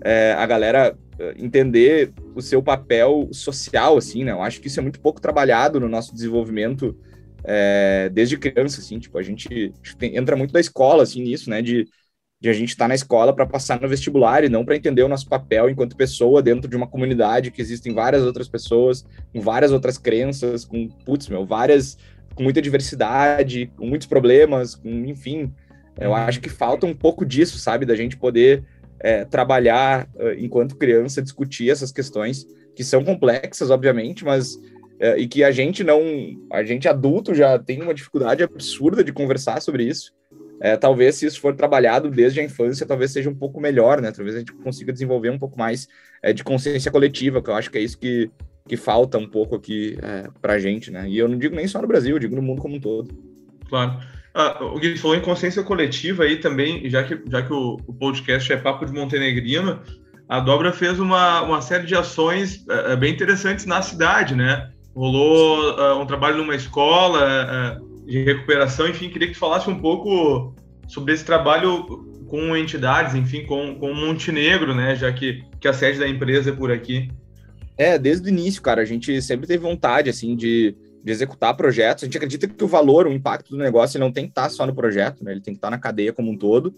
é, 0.06 0.32
a 0.38 0.46
galera 0.46 0.98
é, 1.20 1.34
entender 1.38 2.14
o 2.34 2.42
seu 2.42 2.64
papel 2.64 3.28
social, 3.34 3.98
assim, 3.98 4.24
né, 4.24 4.32
eu 4.32 4.42
acho 4.42 4.62
que 4.62 4.68
isso 4.68 4.80
é 4.80 4.84
muito 4.84 5.02
pouco 5.02 5.20
trabalhado 5.20 5.82
no 5.82 5.90
nosso 5.90 6.14
desenvolvimento 6.14 6.98
é, 7.44 8.10
desde 8.14 8.38
criança, 8.38 8.80
assim, 8.80 9.00
tipo, 9.00 9.18
a 9.18 9.22
gente 9.22 9.74
entra 10.02 10.38
muito 10.38 10.54
da 10.54 10.62
escola, 10.62 11.04
assim, 11.04 11.22
nisso, 11.24 11.50
né, 11.50 11.62
de 11.62 11.90
de 12.42 12.50
a 12.50 12.54
gente 12.54 12.70
estar 12.70 12.86
tá 12.86 12.90
na 12.90 12.96
escola 12.96 13.32
para 13.32 13.46
passar 13.46 13.80
no 13.80 13.88
vestibular 13.88 14.44
e 14.44 14.50
não 14.50 14.66
para 14.66 14.76
entender 14.76 15.04
o 15.04 15.08
nosso 15.08 15.30
papel 15.30 15.70
enquanto 15.70 15.96
pessoa 15.96 16.42
dentro 16.42 16.68
de 16.68 16.76
uma 16.76 16.88
comunidade 16.88 17.52
que 17.52 17.62
existem 17.62 17.94
várias 17.94 18.24
outras 18.24 18.50
pessoas, 18.50 19.06
com 19.32 19.40
várias 19.40 19.72
outras 19.72 20.00
crenças, 20.00 20.66
com, 20.66 20.90
putz, 21.06 21.30
meu, 21.30 21.46
várias, 21.46 22.00
com 22.34 22.42
muita 22.42 22.60
diversidade, 22.60 23.72
com 23.78 23.86
muitos 23.86 24.08
problemas, 24.08 24.74
com, 24.74 24.90
enfim. 25.06 25.54
Eu 26.00 26.10
uhum. 26.10 26.16
acho 26.16 26.42
que 26.42 26.50
falta 26.50 26.88
um 26.88 26.96
pouco 26.96 27.24
disso, 27.24 27.60
sabe, 27.60 27.86
da 27.86 27.96
gente 27.96 28.18
poder 28.18 28.64
é, 29.00 29.24
trabalhar 29.24 30.10
uh, 30.16 30.32
enquanto 30.40 30.76
criança, 30.76 31.22
discutir 31.22 31.70
essas 31.70 31.92
questões 31.92 32.48
que 32.76 32.84
são 32.84 33.04
complexas, 33.04 33.70
obviamente, 33.70 34.26
mas 34.26 34.56
uh, 34.56 35.16
e 35.16 35.28
que 35.28 35.44
a 35.44 35.52
gente 35.52 35.84
não, 35.84 36.02
a 36.52 36.64
gente 36.64 36.88
adulto 36.88 37.36
já 37.36 37.60
tem 37.60 37.84
uma 37.84 37.94
dificuldade 37.94 38.42
absurda 38.42 39.04
de 39.04 39.14
conversar 39.14 39.62
sobre 39.62 39.84
isso 39.84 40.12
é, 40.62 40.78
talvez 40.78 41.16
se 41.16 41.26
isso 41.26 41.42
for 41.42 41.56
trabalhado 41.56 42.12
desde 42.12 42.40
a 42.40 42.44
infância, 42.44 42.86
talvez 42.86 43.12
seja 43.12 43.30
um 43.30 43.36
pouco 43.36 43.60
melhor, 43.60 44.00
né? 44.00 44.12
Talvez 44.12 44.36
a 44.36 44.40
gente 44.40 44.54
consiga 44.54 44.94
desenvolver 44.94 45.32
um 45.32 45.40
pouco 45.40 45.58
mais 45.58 45.88
é, 46.22 46.32
de 46.32 46.44
consciência 46.44 46.92
coletiva, 46.92 47.42
que 47.42 47.50
eu 47.50 47.56
acho 47.56 47.72
que 47.72 47.80
é 47.80 47.82
isso 47.82 47.98
que, 47.98 48.30
que 48.68 48.78
falta 48.78 49.18
um 49.18 49.28
pouco 49.28 49.56
aqui 49.56 49.98
é, 50.04 50.30
para 50.40 50.54
a 50.54 50.60
gente, 50.60 50.92
né? 50.92 51.10
E 51.10 51.18
eu 51.18 51.28
não 51.28 51.36
digo 51.36 51.56
nem 51.56 51.68
só 51.68 51.82
no 51.82 51.88
Brasil, 51.88 52.16
eu 52.16 52.20
digo 52.20 52.36
no 52.36 52.44
mundo 52.44 52.62
como 52.62 52.76
um 52.76 52.80
todo. 52.80 53.10
Claro. 53.68 53.98
Ah, 54.36 54.64
o 54.64 54.80
Gui 54.80 54.96
falou 54.98 55.18
em 55.18 55.22
consciência 55.22 55.64
coletiva 55.64 56.24
aí 56.24 56.38
também, 56.38 56.88
já 56.90 57.04
que, 57.04 57.20
já 57.28 57.42
que 57.42 57.52
o, 57.52 57.78
o 57.88 57.94
podcast 57.94 58.54
é 58.54 58.58
Papo 58.58 58.86
de 58.86 58.94
Montenegrino, 58.94 59.82
a 60.30 60.40
Dobra 60.40 60.72
fez 60.72 61.00
uma, 61.00 61.42
uma 61.42 61.62
série 61.62 61.88
de 61.88 61.96
ações 61.96 62.64
é 62.70 62.96
bem 62.96 63.14
interessantes 63.14 63.66
na 63.66 63.82
cidade, 63.82 64.36
né? 64.36 64.72
Rolou 64.96 65.76
uh, 65.76 66.00
um 66.00 66.06
trabalho 66.06 66.38
numa 66.38 66.56
escola, 66.56 67.78
uh, 67.82 67.91
de 68.12 68.24
recuperação. 68.24 68.90
Enfim, 68.90 69.10
queria 69.10 69.30
que 69.30 69.34
tu 69.34 69.40
falasse 69.40 69.70
um 69.70 69.80
pouco 69.80 70.54
sobre 70.86 71.14
esse 71.14 71.24
trabalho 71.24 71.86
com 72.28 72.56
entidades, 72.58 73.16
enfim, 73.16 73.46
com, 73.46 73.76
com 73.76 73.94
Montenegro, 73.94 74.76
né? 74.76 74.96
Já 74.98 75.12
que, 75.14 75.46
que 75.60 75.68
a 75.68 75.74
sede 75.74 75.98
da 75.98 76.08
empresa 76.08 76.50
é 76.50 76.54
por 76.54 76.72
aqui. 76.72 77.10
É, 77.78 77.98
desde 77.98 78.28
o 78.28 78.30
início, 78.30 78.62
cara, 78.62 78.82
a 78.82 78.86
gente 78.86 79.22
sempre 79.22 79.48
teve 79.48 79.64
vontade, 79.64 80.10
assim, 80.10 80.36
de, 80.36 80.76
de 81.02 81.12
executar 81.12 81.56
projetos. 81.56 82.04
A 82.04 82.06
gente 82.06 82.18
acredita 82.18 82.48
que 82.48 82.64
o 82.64 82.68
valor, 82.68 83.08
o 83.08 83.14
impacto 83.14 83.52
do 83.52 83.58
negócio, 83.58 83.98
não 83.98 84.12
tem 84.12 84.26
que 84.26 84.32
estar 84.32 84.50
só 84.50 84.66
no 84.66 84.76
projeto, 84.76 85.24
né? 85.24 85.32
Ele 85.32 85.42
tem 85.42 85.54
que 85.54 85.58
estar 85.58 85.70
na 85.70 85.80
cadeia 85.80 86.12
como 86.12 86.32
um 86.32 86.38
todo. 86.38 86.76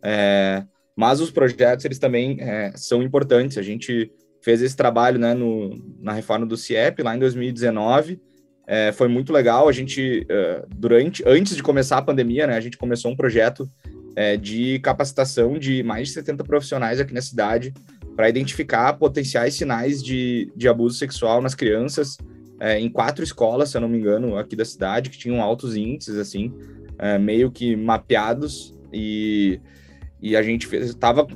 É, 0.00 0.64
mas 0.94 1.20
os 1.20 1.32
projetos, 1.32 1.84
eles 1.84 1.98
também 1.98 2.36
é, 2.40 2.70
são 2.76 3.02
importantes. 3.02 3.58
A 3.58 3.62
gente 3.62 4.10
fez 4.40 4.62
esse 4.62 4.76
trabalho, 4.76 5.18
né, 5.18 5.34
no, 5.34 5.74
na 5.98 6.12
reforma 6.12 6.46
do 6.46 6.56
CIEP, 6.56 7.02
lá 7.02 7.16
em 7.16 7.18
2019, 7.18 8.20
é, 8.66 8.92
foi 8.92 9.08
muito 9.08 9.32
legal. 9.32 9.68
A 9.68 9.72
gente, 9.72 10.26
uh, 10.30 10.66
durante, 10.74 11.22
antes 11.26 11.54
de 11.54 11.62
começar 11.62 11.98
a 11.98 12.02
pandemia, 12.02 12.46
né, 12.46 12.56
a 12.56 12.60
gente 12.60 12.76
começou 12.76 13.10
um 13.10 13.16
projeto 13.16 13.68
é, 14.14 14.36
de 14.36 14.78
capacitação 14.80 15.58
de 15.58 15.82
mais 15.82 16.08
de 16.08 16.14
70 16.14 16.42
profissionais 16.44 16.98
aqui 16.98 17.12
na 17.12 17.20
cidade 17.20 17.72
para 18.16 18.28
identificar 18.28 18.94
potenciais 18.94 19.54
sinais 19.54 20.02
de, 20.02 20.50
de 20.56 20.68
abuso 20.68 20.96
sexual 20.96 21.42
nas 21.42 21.54
crianças 21.54 22.16
é, 22.58 22.78
em 22.80 22.88
quatro 22.88 23.22
escolas, 23.22 23.70
se 23.70 23.76
eu 23.76 23.80
não 23.80 23.88
me 23.88 23.98
engano, 23.98 24.36
aqui 24.36 24.56
da 24.56 24.64
cidade, 24.64 25.10
que 25.10 25.18
tinham 25.18 25.42
altos 25.42 25.76
índices, 25.76 26.16
assim, 26.16 26.52
é, 26.98 27.18
meio 27.18 27.50
que 27.50 27.76
mapeados. 27.76 28.74
E, 28.92 29.60
e 30.20 30.36
a 30.36 30.42
gente 30.42 30.66
fez, 30.66 30.94
tava, 30.94 31.26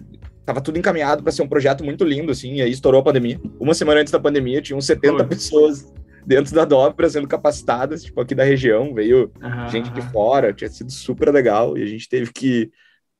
tava 0.45 0.61
tudo 0.61 0.79
encaminhado 0.79 1.23
para 1.23 1.33
ser 1.33 1.43
um 1.43 1.49
projeto 1.49 1.85
muito 1.85 2.05
lindo, 2.05 2.33
assim, 2.33 2.55
e 2.55 2.62
aí 2.62 2.71
estourou 2.71 3.01
a 3.01 3.05
pandemia. 3.05 3.40
Uma 3.59 3.75
semana 3.75 4.01
antes 4.01 4.12
da 4.12 4.19
pandemia, 4.19 4.62
tinham 4.62 4.81
70 4.81 5.14
Oi. 5.14 5.29
pessoas 5.29 5.93
dentro 6.26 6.54
da 6.54 6.64
dobra 6.64 7.09
sendo 7.09 7.28
capacitadas, 7.28 8.02
tipo, 8.02 8.20
aqui 8.20 8.35
da 8.35 8.44
região, 8.44 8.94
veio 8.94 9.33
uhum. 9.42 9.68
gente 9.68 9.90
de 9.90 10.02
fora, 10.02 10.52
tinha 10.52 10.68
sido 10.68 10.90
super 10.90 11.33
legal, 11.33 11.76
e 11.76 11.83
a 11.83 11.87
gente 11.87 12.09
teve 12.09 12.33
que 12.33 12.70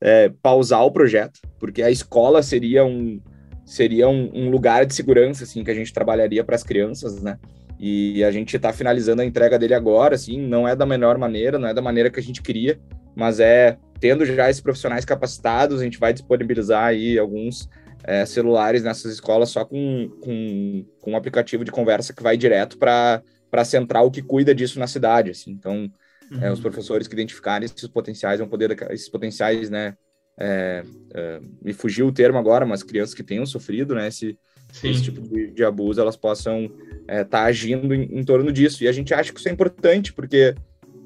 é, 0.01 0.31
pausar 0.41 0.83
o 0.83 0.91
projeto, 0.91 1.39
porque 1.59 1.83
a 1.83 1.91
escola 1.91 2.41
seria 2.41 2.83
um, 2.85 3.21
seria 3.65 4.09
um, 4.09 4.31
um 4.33 4.49
lugar 4.49 4.85
de 4.85 4.93
segurança, 4.93 5.43
assim, 5.43 5.63
que 5.63 5.71
a 5.71 5.75
gente 5.75 5.93
trabalharia 5.93 6.43
para 6.43 6.55
as 6.55 6.63
crianças, 6.63 7.21
né? 7.21 7.37
E 7.79 8.23
a 8.23 8.29
gente 8.29 8.55
está 8.55 8.71
finalizando 8.71 9.23
a 9.23 9.25
entrega 9.25 9.57
dele 9.57 9.73
agora, 9.73 10.13
assim, 10.13 10.39
não 10.39 10.67
é 10.67 10.75
da 10.75 10.85
melhor 10.85 11.17
maneira, 11.17 11.57
não 11.57 11.67
é 11.67 11.73
da 11.73 11.81
maneira 11.81 12.11
que 12.11 12.19
a 12.19 12.23
gente 12.23 12.41
queria, 12.41 12.79
mas 13.15 13.39
é 13.39 13.77
tendo 13.99 14.25
já 14.25 14.49
esses 14.49 14.61
profissionais 14.61 15.05
capacitados, 15.05 15.79
a 15.79 15.83
gente 15.83 15.99
vai 15.99 16.11
disponibilizar 16.13 16.85
aí 16.85 17.17
alguns 17.17 17.69
é, 18.03 18.25
celulares 18.25 18.83
nessas 18.83 19.13
escolas 19.13 19.49
só 19.49 19.65
com, 19.65 20.09
com, 20.21 20.85
com 20.99 21.11
um 21.11 21.17
aplicativo 21.17 21.63
de 21.63 21.71
conversa 21.71 22.13
que 22.13 22.23
vai 22.23 22.35
direto 22.35 22.77
para 22.77 23.21
a 23.51 23.65
central 23.65 24.09
que 24.09 24.21
cuida 24.21 24.55
disso 24.55 24.79
na 24.79 24.87
cidade. 24.87 25.31
Assim. 25.31 25.51
Então, 25.51 25.91
uhum. 26.31 26.43
é, 26.43 26.51
os 26.51 26.57
uhum. 26.57 26.63
professores 26.63 27.07
que 27.07 27.13
identificarem 27.13 27.65
esses 27.65 27.87
potenciais 27.87 28.39
vão 28.39 28.47
poder, 28.47 28.75
esses 28.91 29.09
potenciais, 29.09 29.69
né? 29.69 29.95
É, 30.39 30.83
é, 31.13 31.39
me 31.61 31.73
fugiu 31.73 32.07
o 32.07 32.11
termo 32.11 32.39
agora, 32.39 32.65
mas 32.65 32.81
crianças 32.81 33.13
que 33.13 33.21
tenham 33.21 33.45
sofrido, 33.45 33.93
né? 33.93 34.07
Esse, 34.07 34.37
esse 34.83 35.03
tipo 35.03 35.21
de, 35.21 35.51
de, 35.51 35.63
abuso, 35.63 36.01
elas 36.01 36.15
possam 36.15 36.63
estar 36.63 37.13
é, 37.13 37.23
tá 37.23 37.43
agindo 37.43 37.93
em, 37.93 38.19
em 38.19 38.23
torno 38.23 38.51
disso. 38.51 38.83
E 38.83 38.87
a 38.87 38.91
gente 38.91 39.13
acha 39.13 39.31
que 39.31 39.39
isso 39.39 39.49
é 39.49 39.51
importante, 39.51 40.13
porque, 40.13 40.55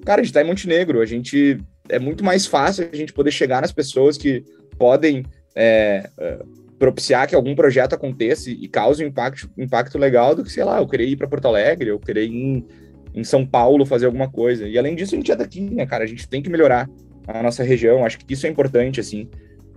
cara, 0.06 0.22
a 0.22 0.24
gente 0.24 0.32
está 0.32 0.42
em 0.42 0.48
Montenegro, 0.48 1.02
a 1.02 1.06
gente 1.06 1.60
é 1.90 2.00
muito 2.00 2.24
mais 2.24 2.46
fácil 2.46 2.88
a 2.92 2.96
gente 2.96 3.12
poder 3.12 3.32
chegar 3.32 3.62
nas 3.62 3.72
pessoas 3.72 4.18
que 4.18 4.46
podem 4.78 5.26
é, 5.56 6.10
é 6.18 6.40
propiciar 6.78 7.28
que 7.28 7.36
algum 7.36 7.56
projeto 7.56 7.94
aconteça 7.94 8.50
e 8.50 8.68
cause 8.68 9.04
um 9.04 9.08
impacto, 9.08 9.50
impacto 9.58 9.98
legal 9.98 10.36
do 10.36 10.44
que, 10.44 10.52
sei 10.52 10.64
lá, 10.64 10.80
eu 10.80 10.88
querer 10.88 11.06
ir 11.06 11.16
para 11.16 11.28
Porto 11.28 11.48
Alegre, 11.48 11.90
eu 11.90 12.00
querer 12.00 12.26
ir 12.26 12.34
em, 12.34 12.68
em 13.14 13.24
São 13.24 13.46
Paulo 13.46 13.86
fazer 13.86 14.06
alguma 14.06 14.30
coisa. 14.30 14.68
E 14.68 14.78
além 14.78 14.96
disso, 14.96 15.16
a 15.16 15.18
gente 15.18 15.32
é 15.32 15.36
daqui, 15.36 15.62
né, 15.62 15.86
cara? 15.86 16.04
A 16.04 16.08
gente 16.08 16.28
tem 16.28 16.42
que 16.42 16.50
melhorar 16.50 16.90
a 17.28 17.42
nossa 17.42 17.64
região. 17.64 18.06
Acho 18.06 18.20
que 18.20 18.34
isso 18.34 18.46
é 18.46 18.50
importante, 18.50 19.00
assim. 19.00 19.30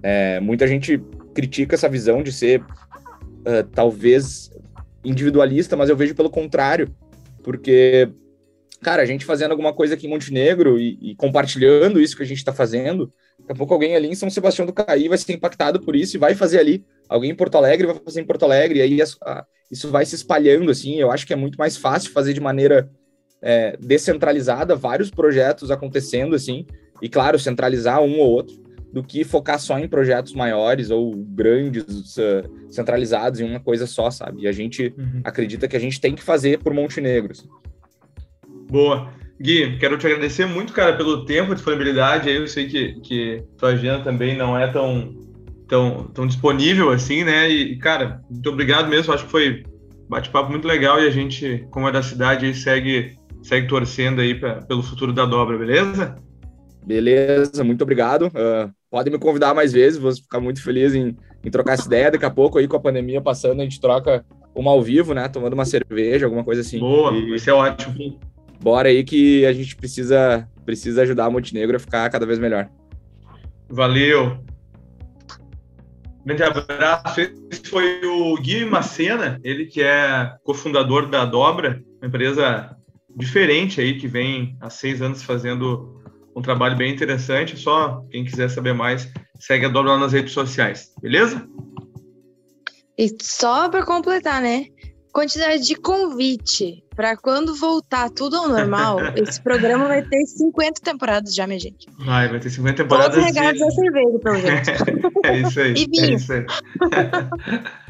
É, 0.02 0.40
muita 0.40 0.66
gente 0.66 1.00
critica 1.34 1.74
essa 1.74 1.88
visão 1.88 2.22
de 2.22 2.32
ser 2.32 2.61
uh, 2.61 3.66
talvez 3.72 4.50
individualista, 5.04 5.76
mas 5.76 5.88
eu 5.88 5.96
vejo 5.96 6.14
pelo 6.14 6.30
contrário, 6.30 6.92
porque, 7.42 8.11
cara, 8.82 9.02
a 9.02 9.06
gente 9.06 9.24
fazendo 9.24 9.52
alguma 9.52 9.72
coisa 9.72 9.94
aqui 9.94 10.06
em 10.06 10.11
Montenegro 10.11 10.78
e, 10.78 10.98
e 11.00 11.14
compartilhando 11.14 12.00
isso 12.00 12.16
que 12.16 12.22
a 12.22 12.26
gente 12.26 12.38
está 12.38 12.52
fazendo, 12.52 13.12
Daqui 13.38 13.53
a 13.53 13.55
pouco 13.55 13.72
alguém 13.72 13.94
ali 13.94 14.09
em 14.09 14.14
São 14.14 14.29
Sebastião 14.29 14.66
do 14.66 14.72
Caí 14.72 15.09
vai 15.09 15.18
ser 15.18 15.33
impactado 15.33 15.81
por 15.81 15.94
isso 15.94 16.16
e 16.16 16.18
vai 16.18 16.35
fazer 16.35 16.59
ali. 16.59 16.85
Alguém 17.09 17.31
em 17.31 17.35
Porto 17.35 17.57
Alegre 17.57 17.87
vai 17.87 17.96
fazer 18.05 18.20
em 18.20 18.24
Porto 18.24 18.44
Alegre, 18.44 18.81
e 18.81 18.83
aí 18.83 18.98
a, 19.03 19.44
isso 19.70 19.90
vai 19.90 20.05
se 20.05 20.14
espalhando, 20.14 20.70
assim. 20.70 20.96
Eu 20.96 21.11
acho 21.11 21.27
que 21.27 21.33
é 21.33 21.37
muito 21.37 21.57
mais 21.57 21.77
fácil 21.77 22.12
fazer 22.12 22.33
de 22.33 22.40
maneira 22.40 22.90
é, 23.40 23.77
descentralizada, 23.79 24.77
vários 24.77 25.11
projetos 25.11 25.70
acontecendo, 25.70 26.35
assim, 26.35 26.66
e 27.01 27.09
claro, 27.09 27.38
centralizar 27.38 28.03
um 28.03 28.18
ou 28.18 28.29
outro, 28.29 28.68
do 28.92 29.03
que 29.03 29.22
focar 29.22 29.61
só 29.61 29.79
em 29.79 29.88
projetos 29.88 30.33
maiores 30.33 30.90
ou 30.90 31.14
grandes, 31.14 32.16
uh, 32.16 32.70
centralizados 32.70 33.38
em 33.40 33.44
uma 33.44 33.61
coisa 33.61 33.87
só, 33.87 34.11
sabe? 34.11 34.42
E 34.42 34.48
a 34.48 34.53
gente 34.53 34.94
uhum. 34.96 35.20
acredita 35.22 35.68
que 35.68 35.77
a 35.77 35.81
gente 35.81 36.01
tem 36.01 36.14
que 36.14 36.22
fazer 36.22 36.59
por 36.59 36.72
Montenegro. 36.72 37.33
Assim. 37.33 37.48
Boa. 38.70 39.12
Gui, 39.40 39.79
quero 39.79 39.96
te 39.96 40.07
agradecer 40.07 40.46
muito, 40.46 40.72
cara, 40.72 40.96
pelo 40.96 41.24
tempo, 41.24 41.55
disponibilidade. 41.55 42.29
Eu 42.29 42.48
sei 42.48 42.66
que, 42.66 43.01
que 43.01 43.44
tua 43.57 43.70
agenda 43.70 44.03
também 44.03 44.37
não 44.37 44.59
é 44.59 44.66
tão, 44.66 45.14
tão, 45.68 46.05
tão 46.12 46.27
disponível 46.27 46.90
assim, 46.90 47.22
né? 47.22 47.48
E, 47.48 47.77
cara, 47.79 48.20
muito 48.29 48.48
obrigado 48.51 48.88
mesmo. 48.88 49.12
Acho 49.12 49.24
que 49.24 49.31
foi 49.31 49.62
bate-papo 50.09 50.51
muito 50.51 50.66
legal 50.66 51.01
e 51.01 51.07
a 51.07 51.11
gente, 51.11 51.64
como 51.70 51.87
é 51.88 51.92
da 51.92 52.03
cidade, 52.03 52.46
aí 52.46 52.55
segue, 52.55 53.16
segue 53.42 53.68
torcendo 53.68 54.20
aí 54.20 54.35
pra, 54.35 54.57
pelo 54.62 54.83
futuro 54.83 55.12
da 55.12 55.24
dobra, 55.24 55.57
beleza? 55.57 56.16
Beleza, 56.85 57.62
muito 57.62 57.83
obrigado. 57.83 58.27
Uh, 58.29 58.72
podem 58.90 59.12
me 59.12 59.20
convidar 59.20 59.55
mais 59.55 59.72
vezes, 59.72 60.01
vou 60.01 60.12
ficar 60.12 60.40
muito 60.40 60.61
feliz 60.61 60.94
em, 60.94 61.14
em 61.44 61.51
trocar 61.51 61.74
essa 61.74 61.87
ideia. 61.87 62.11
Daqui 62.11 62.24
a 62.24 62.31
pouco, 62.31 62.59
aí 62.59 62.66
com 62.66 62.77
a 62.77 62.81
pandemia 62.81 63.20
passando, 63.20 63.61
a 63.61 63.64
gente 63.64 63.81
troca 63.81 64.24
uma 64.53 64.72
ao 64.72 64.83
vivo, 64.83 65.14
né? 65.14 65.29
Tomando 65.29 65.53
uma 65.53 65.64
cerveja, 65.64 66.27
alguma 66.27 66.42
coisa 66.42 66.62
assim. 66.62 66.81
Boa, 66.81 67.12
e, 67.12 67.37
isso 67.37 67.48
é 67.48 67.53
ótimo 67.53 68.18
bora 68.61 68.88
aí 68.88 69.05
que 69.05 69.44
a 69.47 69.53
gente 69.53 69.77
precisa, 69.77 70.49
precisa 70.64 71.03
ajudar 71.03 71.27
a 71.27 71.31
Montenegro 71.31 71.77
a 71.77 71.81
ficar 71.81 72.09
cada 72.11 72.27
vez 72.27 72.38
melhor. 72.38 72.68
Valeu. 73.68 74.38
Grande 76.25 76.42
abraço. 76.42 77.21
Esse 77.51 77.62
foi 77.68 78.05
o 78.05 78.35
Gui 78.37 78.64
Macena, 78.64 79.40
ele 79.42 79.66
que 79.66 79.83
é 79.83 80.33
cofundador 80.42 81.09
da 81.09 81.25
Dobra, 81.25 81.83
uma 82.01 82.09
empresa 82.09 82.77
diferente 83.16 83.81
aí, 83.81 83.99
que 83.99 84.07
vem 84.07 84.57
há 84.61 84.68
seis 84.68 85.01
anos 85.01 85.23
fazendo 85.23 86.03
um 86.37 86.42
trabalho 86.42 86.77
bem 86.77 86.92
interessante. 86.92 87.57
Só 87.57 88.05
quem 88.11 88.25
quiser 88.25 88.51
saber 88.51 88.75
mais, 88.75 89.11
segue 89.38 89.66
a 89.66 89.68
Dobra 89.68 89.92
lá 89.92 89.99
nas 89.99 90.12
redes 90.12 90.33
sociais, 90.33 90.92
beleza? 91.01 91.49
E 92.97 93.09
só 93.23 93.68
para 93.68 93.87
completar, 93.87 94.42
né? 94.42 94.66
Quantidade 95.12 95.64
de 95.64 95.75
convite 95.75 96.85
para 96.94 97.16
quando 97.16 97.55
voltar 97.55 98.11
tudo 98.11 98.37
ao 98.37 98.49
normal, 98.49 98.99
esse 99.16 99.40
programa 99.40 99.87
vai 99.87 100.03
ter 100.03 100.27
50 100.27 100.81
temporadas 100.83 101.35
já, 101.35 101.47
minha 101.47 101.59
gente. 101.59 101.87
Vai, 101.99 102.29
vai 102.29 102.40
ter 102.40 102.51
50 102.51 102.83
temporadas. 102.83 103.14
Todos 103.14 103.27
regados 103.27 103.62
a 103.62 103.71
cerveja, 103.71 104.18
pelo 104.18 104.37
jeito. 104.37 104.71
é 105.25 105.38
isso 105.40 105.61
aí. 105.61 105.73
E 105.73 105.87
vinho. 105.87 106.12
É 106.12 106.14
isso 106.14 106.33
aí. 106.33 106.47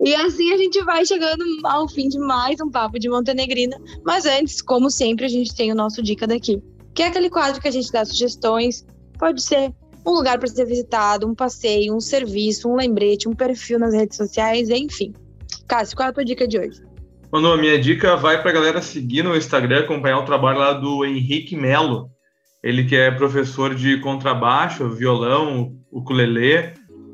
E 0.00 0.14
assim 0.14 0.52
a 0.52 0.56
gente 0.56 0.82
vai 0.84 1.06
chegando 1.06 1.44
ao 1.64 1.88
fim 1.88 2.08
de 2.08 2.18
mais 2.18 2.60
um 2.60 2.70
papo 2.70 2.98
de 2.98 3.08
Montenegrina. 3.08 3.80
Mas 4.04 4.26
antes, 4.26 4.60
como 4.60 4.90
sempre, 4.90 5.24
a 5.24 5.28
gente 5.28 5.54
tem 5.54 5.72
o 5.72 5.74
nosso 5.74 6.02
Dica 6.02 6.26
daqui, 6.26 6.62
que 6.92 7.02
é 7.02 7.06
aquele 7.06 7.30
quadro 7.30 7.60
que 7.60 7.68
a 7.68 7.70
gente 7.70 7.90
dá 7.90 8.04
sugestões. 8.04 8.84
Pode 9.18 9.42
ser 9.42 9.72
um 10.06 10.10
lugar 10.10 10.38
para 10.38 10.48
ser 10.48 10.66
visitado, 10.66 11.26
um 11.26 11.34
passeio, 11.34 11.94
um 11.94 12.00
serviço, 12.00 12.68
um 12.68 12.76
lembrete, 12.76 13.28
um 13.28 13.32
perfil 13.32 13.78
nas 13.78 13.94
redes 13.94 14.16
sociais, 14.16 14.68
enfim. 14.68 15.14
Cássio, 15.66 15.96
qual 15.96 16.06
é 16.06 16.10
a 16.10 16.12
tua 16.12 16.24
dica 16.24 16.46
de 16.46 16.58
hoje? 16.58 16.80
Mano, 17.32 17.52
a 17.52 17.56
minha 17.56 17.78
dica 17.78 18.16
vai 18.16 18.40
para 18.40 18.50
a 18.50 18.54
galera 18.54 18.80
seguir 18.80 19.24
no 19.24 19.36
Instagram, 19.36 19.80
acompanhar 19.80 20.18
o 20.18 20.24
trabalho 20.24 20.58
lá 20.58 20.72
do 20.72 21.04
Henrique 21.04 21.56
Melo. 21.56 22.10
Ele 22.62 22.84
que 22.84 22.94
é 22.94 23.10
professor 23.10 23.74
de 23.74 23.98
contrabaixo, 23.98 24.88
violão, 24.88 25.76
ukulele, 25.90 26.72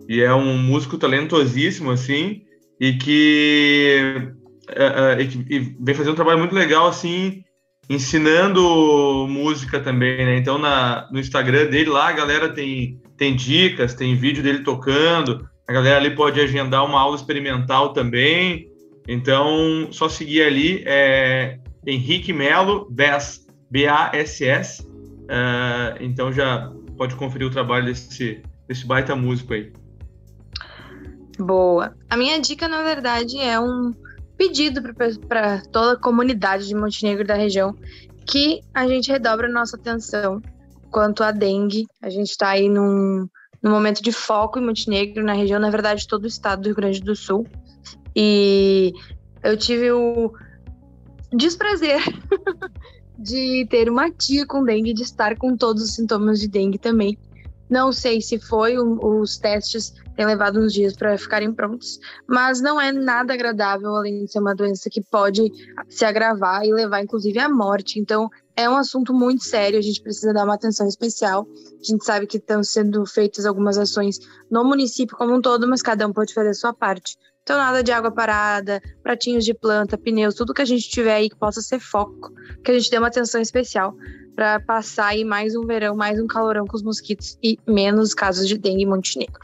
e 0.08 0.20
é 0.20 0.34
um 0.34 0.58
músico 0.58 0.98
talentosíssimo, 0.98 1.90
assim, 1.90 2.42
e 2.78 2.92
que, 2.94 4.32
é, 4.68 5.18
é, 5.18 5.22
e 5.22 5.74
vem 5.80 5.94
fazendo 5.94 6.12
um 6.12 6.16
trabalho 6.16 6.38
muito 6.38 6.54
legal, 6.54 6.86
assim, 6.86 7.42
ensinando 7.88 9.26
música 9.28 9.80
também, 9.80 10.24
né? 10.24 10.36
Então, 10.36 10.58
na, 10.58 11.08
no 11.10 11.18
Instagram 11.18 11.66
dele 11.66 11.90
lá, 11.90 12.08
a 12.08 12.12
galera 12.12 12.48
tem, 12.48 13.00
tem 13.16 13.34
dicas, 13.34 13.94
tem 13.94 14.14
vídeo 14.14 14.42
dele 14.42 14.62
tocando, 14.62 15.48
a 15.70 15.72
galera 15.72 15.98
ali 15.98 16.16
pode 16.16 16.40
agendar 16.40 16.84
uma 16.84 17.00
aula 17.00 17.14
experimental 17.14 17.92
também. 17.92 18.68
Então, 19.06 19.86
só 19.92 20.08
seguir 20.08 20.42
ali, 20.42 20.82
é 20.84 21.60
Henrique 21.86 22.32
Melo, 22.32 22.88
BASS, 22.90 23.46
B-A-S-S. 23.70 24.82
Uh, 24.82 25.94
então, 26.00 26.32
já 26.32 26.72
pode 26.96 27.14
conferir 27.14 27.46
o 27.46 27.52
trabalho 27.52 27.84
desse, 27.84 28.42
desse 28.66 28.84
baita 28.84 29.14
músico 29.14 29.54
aí. 29.54 29.72
Boa. 31.38 31.94
A 32.10 32.16
minha 32.16 32.40
dica, 32.40 32.66
na 32.66 32.82
verdade, 32.82 33.38
é 33.38 33.60
um 33.60 33.92
pedido 34.36 34.82
para 35.28 35.62
toda 35.70 35.92
a 35.92 36.00
comunidade 36.00 36.66
de 36.66 36.74
Montenegro 36.74 37.24
da 37.24 37.34
região 37.34 37.76
que 38.26 38.60
a 38.74 38.88
gente 38.88 39.08
redobre 39.08 39.46
a 39.46 39.50
nossa 39.50 39.76
atenção 39.76 40.42
quanto 40.90 41.22
à 41.22 41.30
dengue. 41.30 41.86
A 42.02 42.10
gente 42.10 42.30
está 42.30 42.48
aí 42.48 42.68
num, 42.68 43.28
num 43.62 43.70
momento 43.70 44.02
de 44.02 44.12
foco 44.12 44.58
em 44.58 44.64
Montenegro, 44.64 45.24
na 45.24 45.32
região, 45.32 45.60
na 45.60 45.70
verdade, 45.70 46.06
todo 46.06 46.24
o 46.24 46.28
estado 46.28 46.62
do 46.62 46.66
Rio 46.66 46.76
Grande 46.76 47.00
do 47.00 47.14
Sul. 47.14 47.46
E 48.14 48.92
eu 49.42 49.56
tive 49.56 49.90
o 49.92 50.32
desprazer 51.32 52.00
de 53.18 53.66
ter 53.70 53.90
uma 53.90 54.10
tia 54.10 54.46
com 54.46 54.64
dengue, 54.64 54.94
de 54.94 55.02
estar 55.02 55.36
com 55.36 55.56
todos 55.56 55.82
os 55.82 55.94
sintomas 55.94 56.40
de 56.40 56.48
dengue 56.48 56.78
também. 56.78 57.18
Não 57.68 57.92
sei 57.92 58.20
se 58.20 58.38
foi, 58.38 58.76
os 58.78 59.38
testes 59.38 59.94
têm 60.16 60.26
levado 60.26 60.58
uns 60.58 60.72
dias 60.72 60.96
para 60.96 61.16
ficarem 61.16 61.52
prontos, 61.52 62.00
mas 62.26 62.60
não 62.60 62.80
é 62.80 62.90
nada 62.90 63.32
agradável, 63.32 63.94
além 63.94 64.24
de 64.24 64.32
ser 64.32 64.40
uma 64.40 64.56
doença 64.56 64.90
que 64.90 65.00
pode 65.00 65.42
se 65.88 66.04
agravar 66.04 66.64
e 66.64 66.72
levar, 66.72 67.00
inclusive, 67.00 67.38
à 67.38 67.48
morte. 67.48 68.00
Então, 68.00 68.28
é 68.60 68.68
um 68.68 68.76
assunto 68.76 69.12
muito 69.12 69.44
sério, 69.44 69.78
a 69.78 69.82
gente 69.82 70.02
precisa 70.02 70.32
dar 70.32 70.44
uma 70.44 70.54
atenção 70.54 70.86
especial. 70.86 71.46
A 71.80 71.84
gente 71.84 72.04
sabe 72.04 72.26
que 72.26 72.36
estão 72.36 72.62
sendo 72.62 73.04
feitas 73.06 73.46
algumas 73.46 73.78
ações 73.78 74.18
no 74.50 74.64
município 74.64 75.16
como 75.16 75.34
um 75.34 75.40
todo, 75.40 75.66
mas 75.66 75.82
cada 75.82 76.06
um 76.06 76.12
pode 76.12 76.34
fazer 76.34 76.50
a 76.50 76.54
sua 76.54 76.72
parte. 76.72 77.16
Então, 77.42 77.56
nada 77.56 77.82
de 77.82 77.90
água 77.90 78.12
parada, 78.12 78.80
pratinhos 79.02 79.44
de 79.44 79.54
planta, 79.54 79.96
pneus, 79.96 80.34
tudo 80.34 80.52
que 80.52 80.62
a 80.62 80.66
gente 80.66 80.88
tiver 80.88 81.14
aí 81.14 81.30
que 81.30 81.36
possa 81.36 81.62
ser 81.62 81.80
foco, 81.80 82.32
que 82.62 82.70
a 82.70 82.78
gente 82.78 82.90
dê 82.90 82.98
uma 82.98 83.08
atenção 83.08 83.40
especial 83.40 83.94
para 84.36 84.60
passar 84.60 85.06
aí 85.06 85.24
mais 85.24 85.56
um 85.56 85.66
verão, 85.66 85.96
mais 85.96 86.20
um 86.20 86.26
calorão 86.26 86.66
com 86.66 86.76
os 86.76 86.82
mosquitos 86.82 87.38
e 87.42 87.58
menos 87.66 88.14
casos 88.14 88.46
de 88.46 88.58
dengue 88.58 88.82
em 88.84 88.86
Montenegro. 88.86 89.40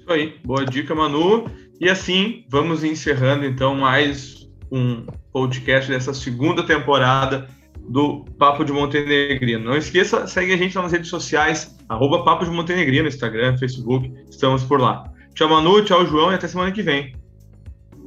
Isso 0.00 0.10
aí, 0.10 0.38
boa 0.42 0.64
dica, 0.64 0.94
Manu. 0.94 1.50
E 1.78 1.88
assim, 1.88 2.44
vamos 2.48 2.82
encerrando 2.82 3.44
então 3.44 3.74
mais 3.74 4.48
um 4.72 5.06
podcast 5.32 5.90
dessa 5.90 6.12
segunda 6.12 6.66
temporada 6.66 7.48
do 7.88 8.24
Papo 8.38 8.64
de 8.64 8.72
Montenegrino. 8.72 9.64
Não 9.64 9.76
esqueça, 9.76 10.26
segue 10.26 10.52
a 10.52 10.56
gente 10.56 10.74
nas 10.74 10.92
redes 10.92 11.08
sociais, 11.08 11.76
arroba 11.88 12.24
Papo 12.24 12.44
de 12.44 12.50
Montenegrino, 12.50 13.08
Instagram, 13.08 13.56
Facebook, 13.56 14.12
estamos 14.28 14.62
por 14.64 14.80
lá. 14.80 15.04
Tchau, 15.34 15.48
Manu, 15.48 15.84
tchau, 15.84 16.04
João, 16.06 16.32
e 16.32 16.34
até 16.34 16.48
semana 16.48 16.72
que 16.72 16.82
vem. 16.82 17.14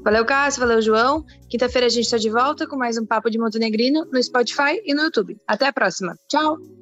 Valeu, 0.04 0.26
Cássio, 0.26 0.62
valeu, 0.62 0.82
João. 0.82 1.24
Quinta-feira 1.48 1.88
a 1.88 1.90
gente 1.90 2.06
está 2.06 2.18
de 2.18 2.30
volta 2.30 2.68
com 2.68 2.76
mais 2.76 2.98
um 2.98 3.06
Papo 3.06 3.30
de 3.30 3.38
Montenegrino 3.38 4.06
no 4.12 4.22
Spotify 4.22 4.82
e 4.84 4.94
no 4.94 5.04
YouTube. 5.04 5.38
Até 5.48 5.68
a 5.68 5.74
próxima. 5.74 6.16
Tchau! 6.28 6.81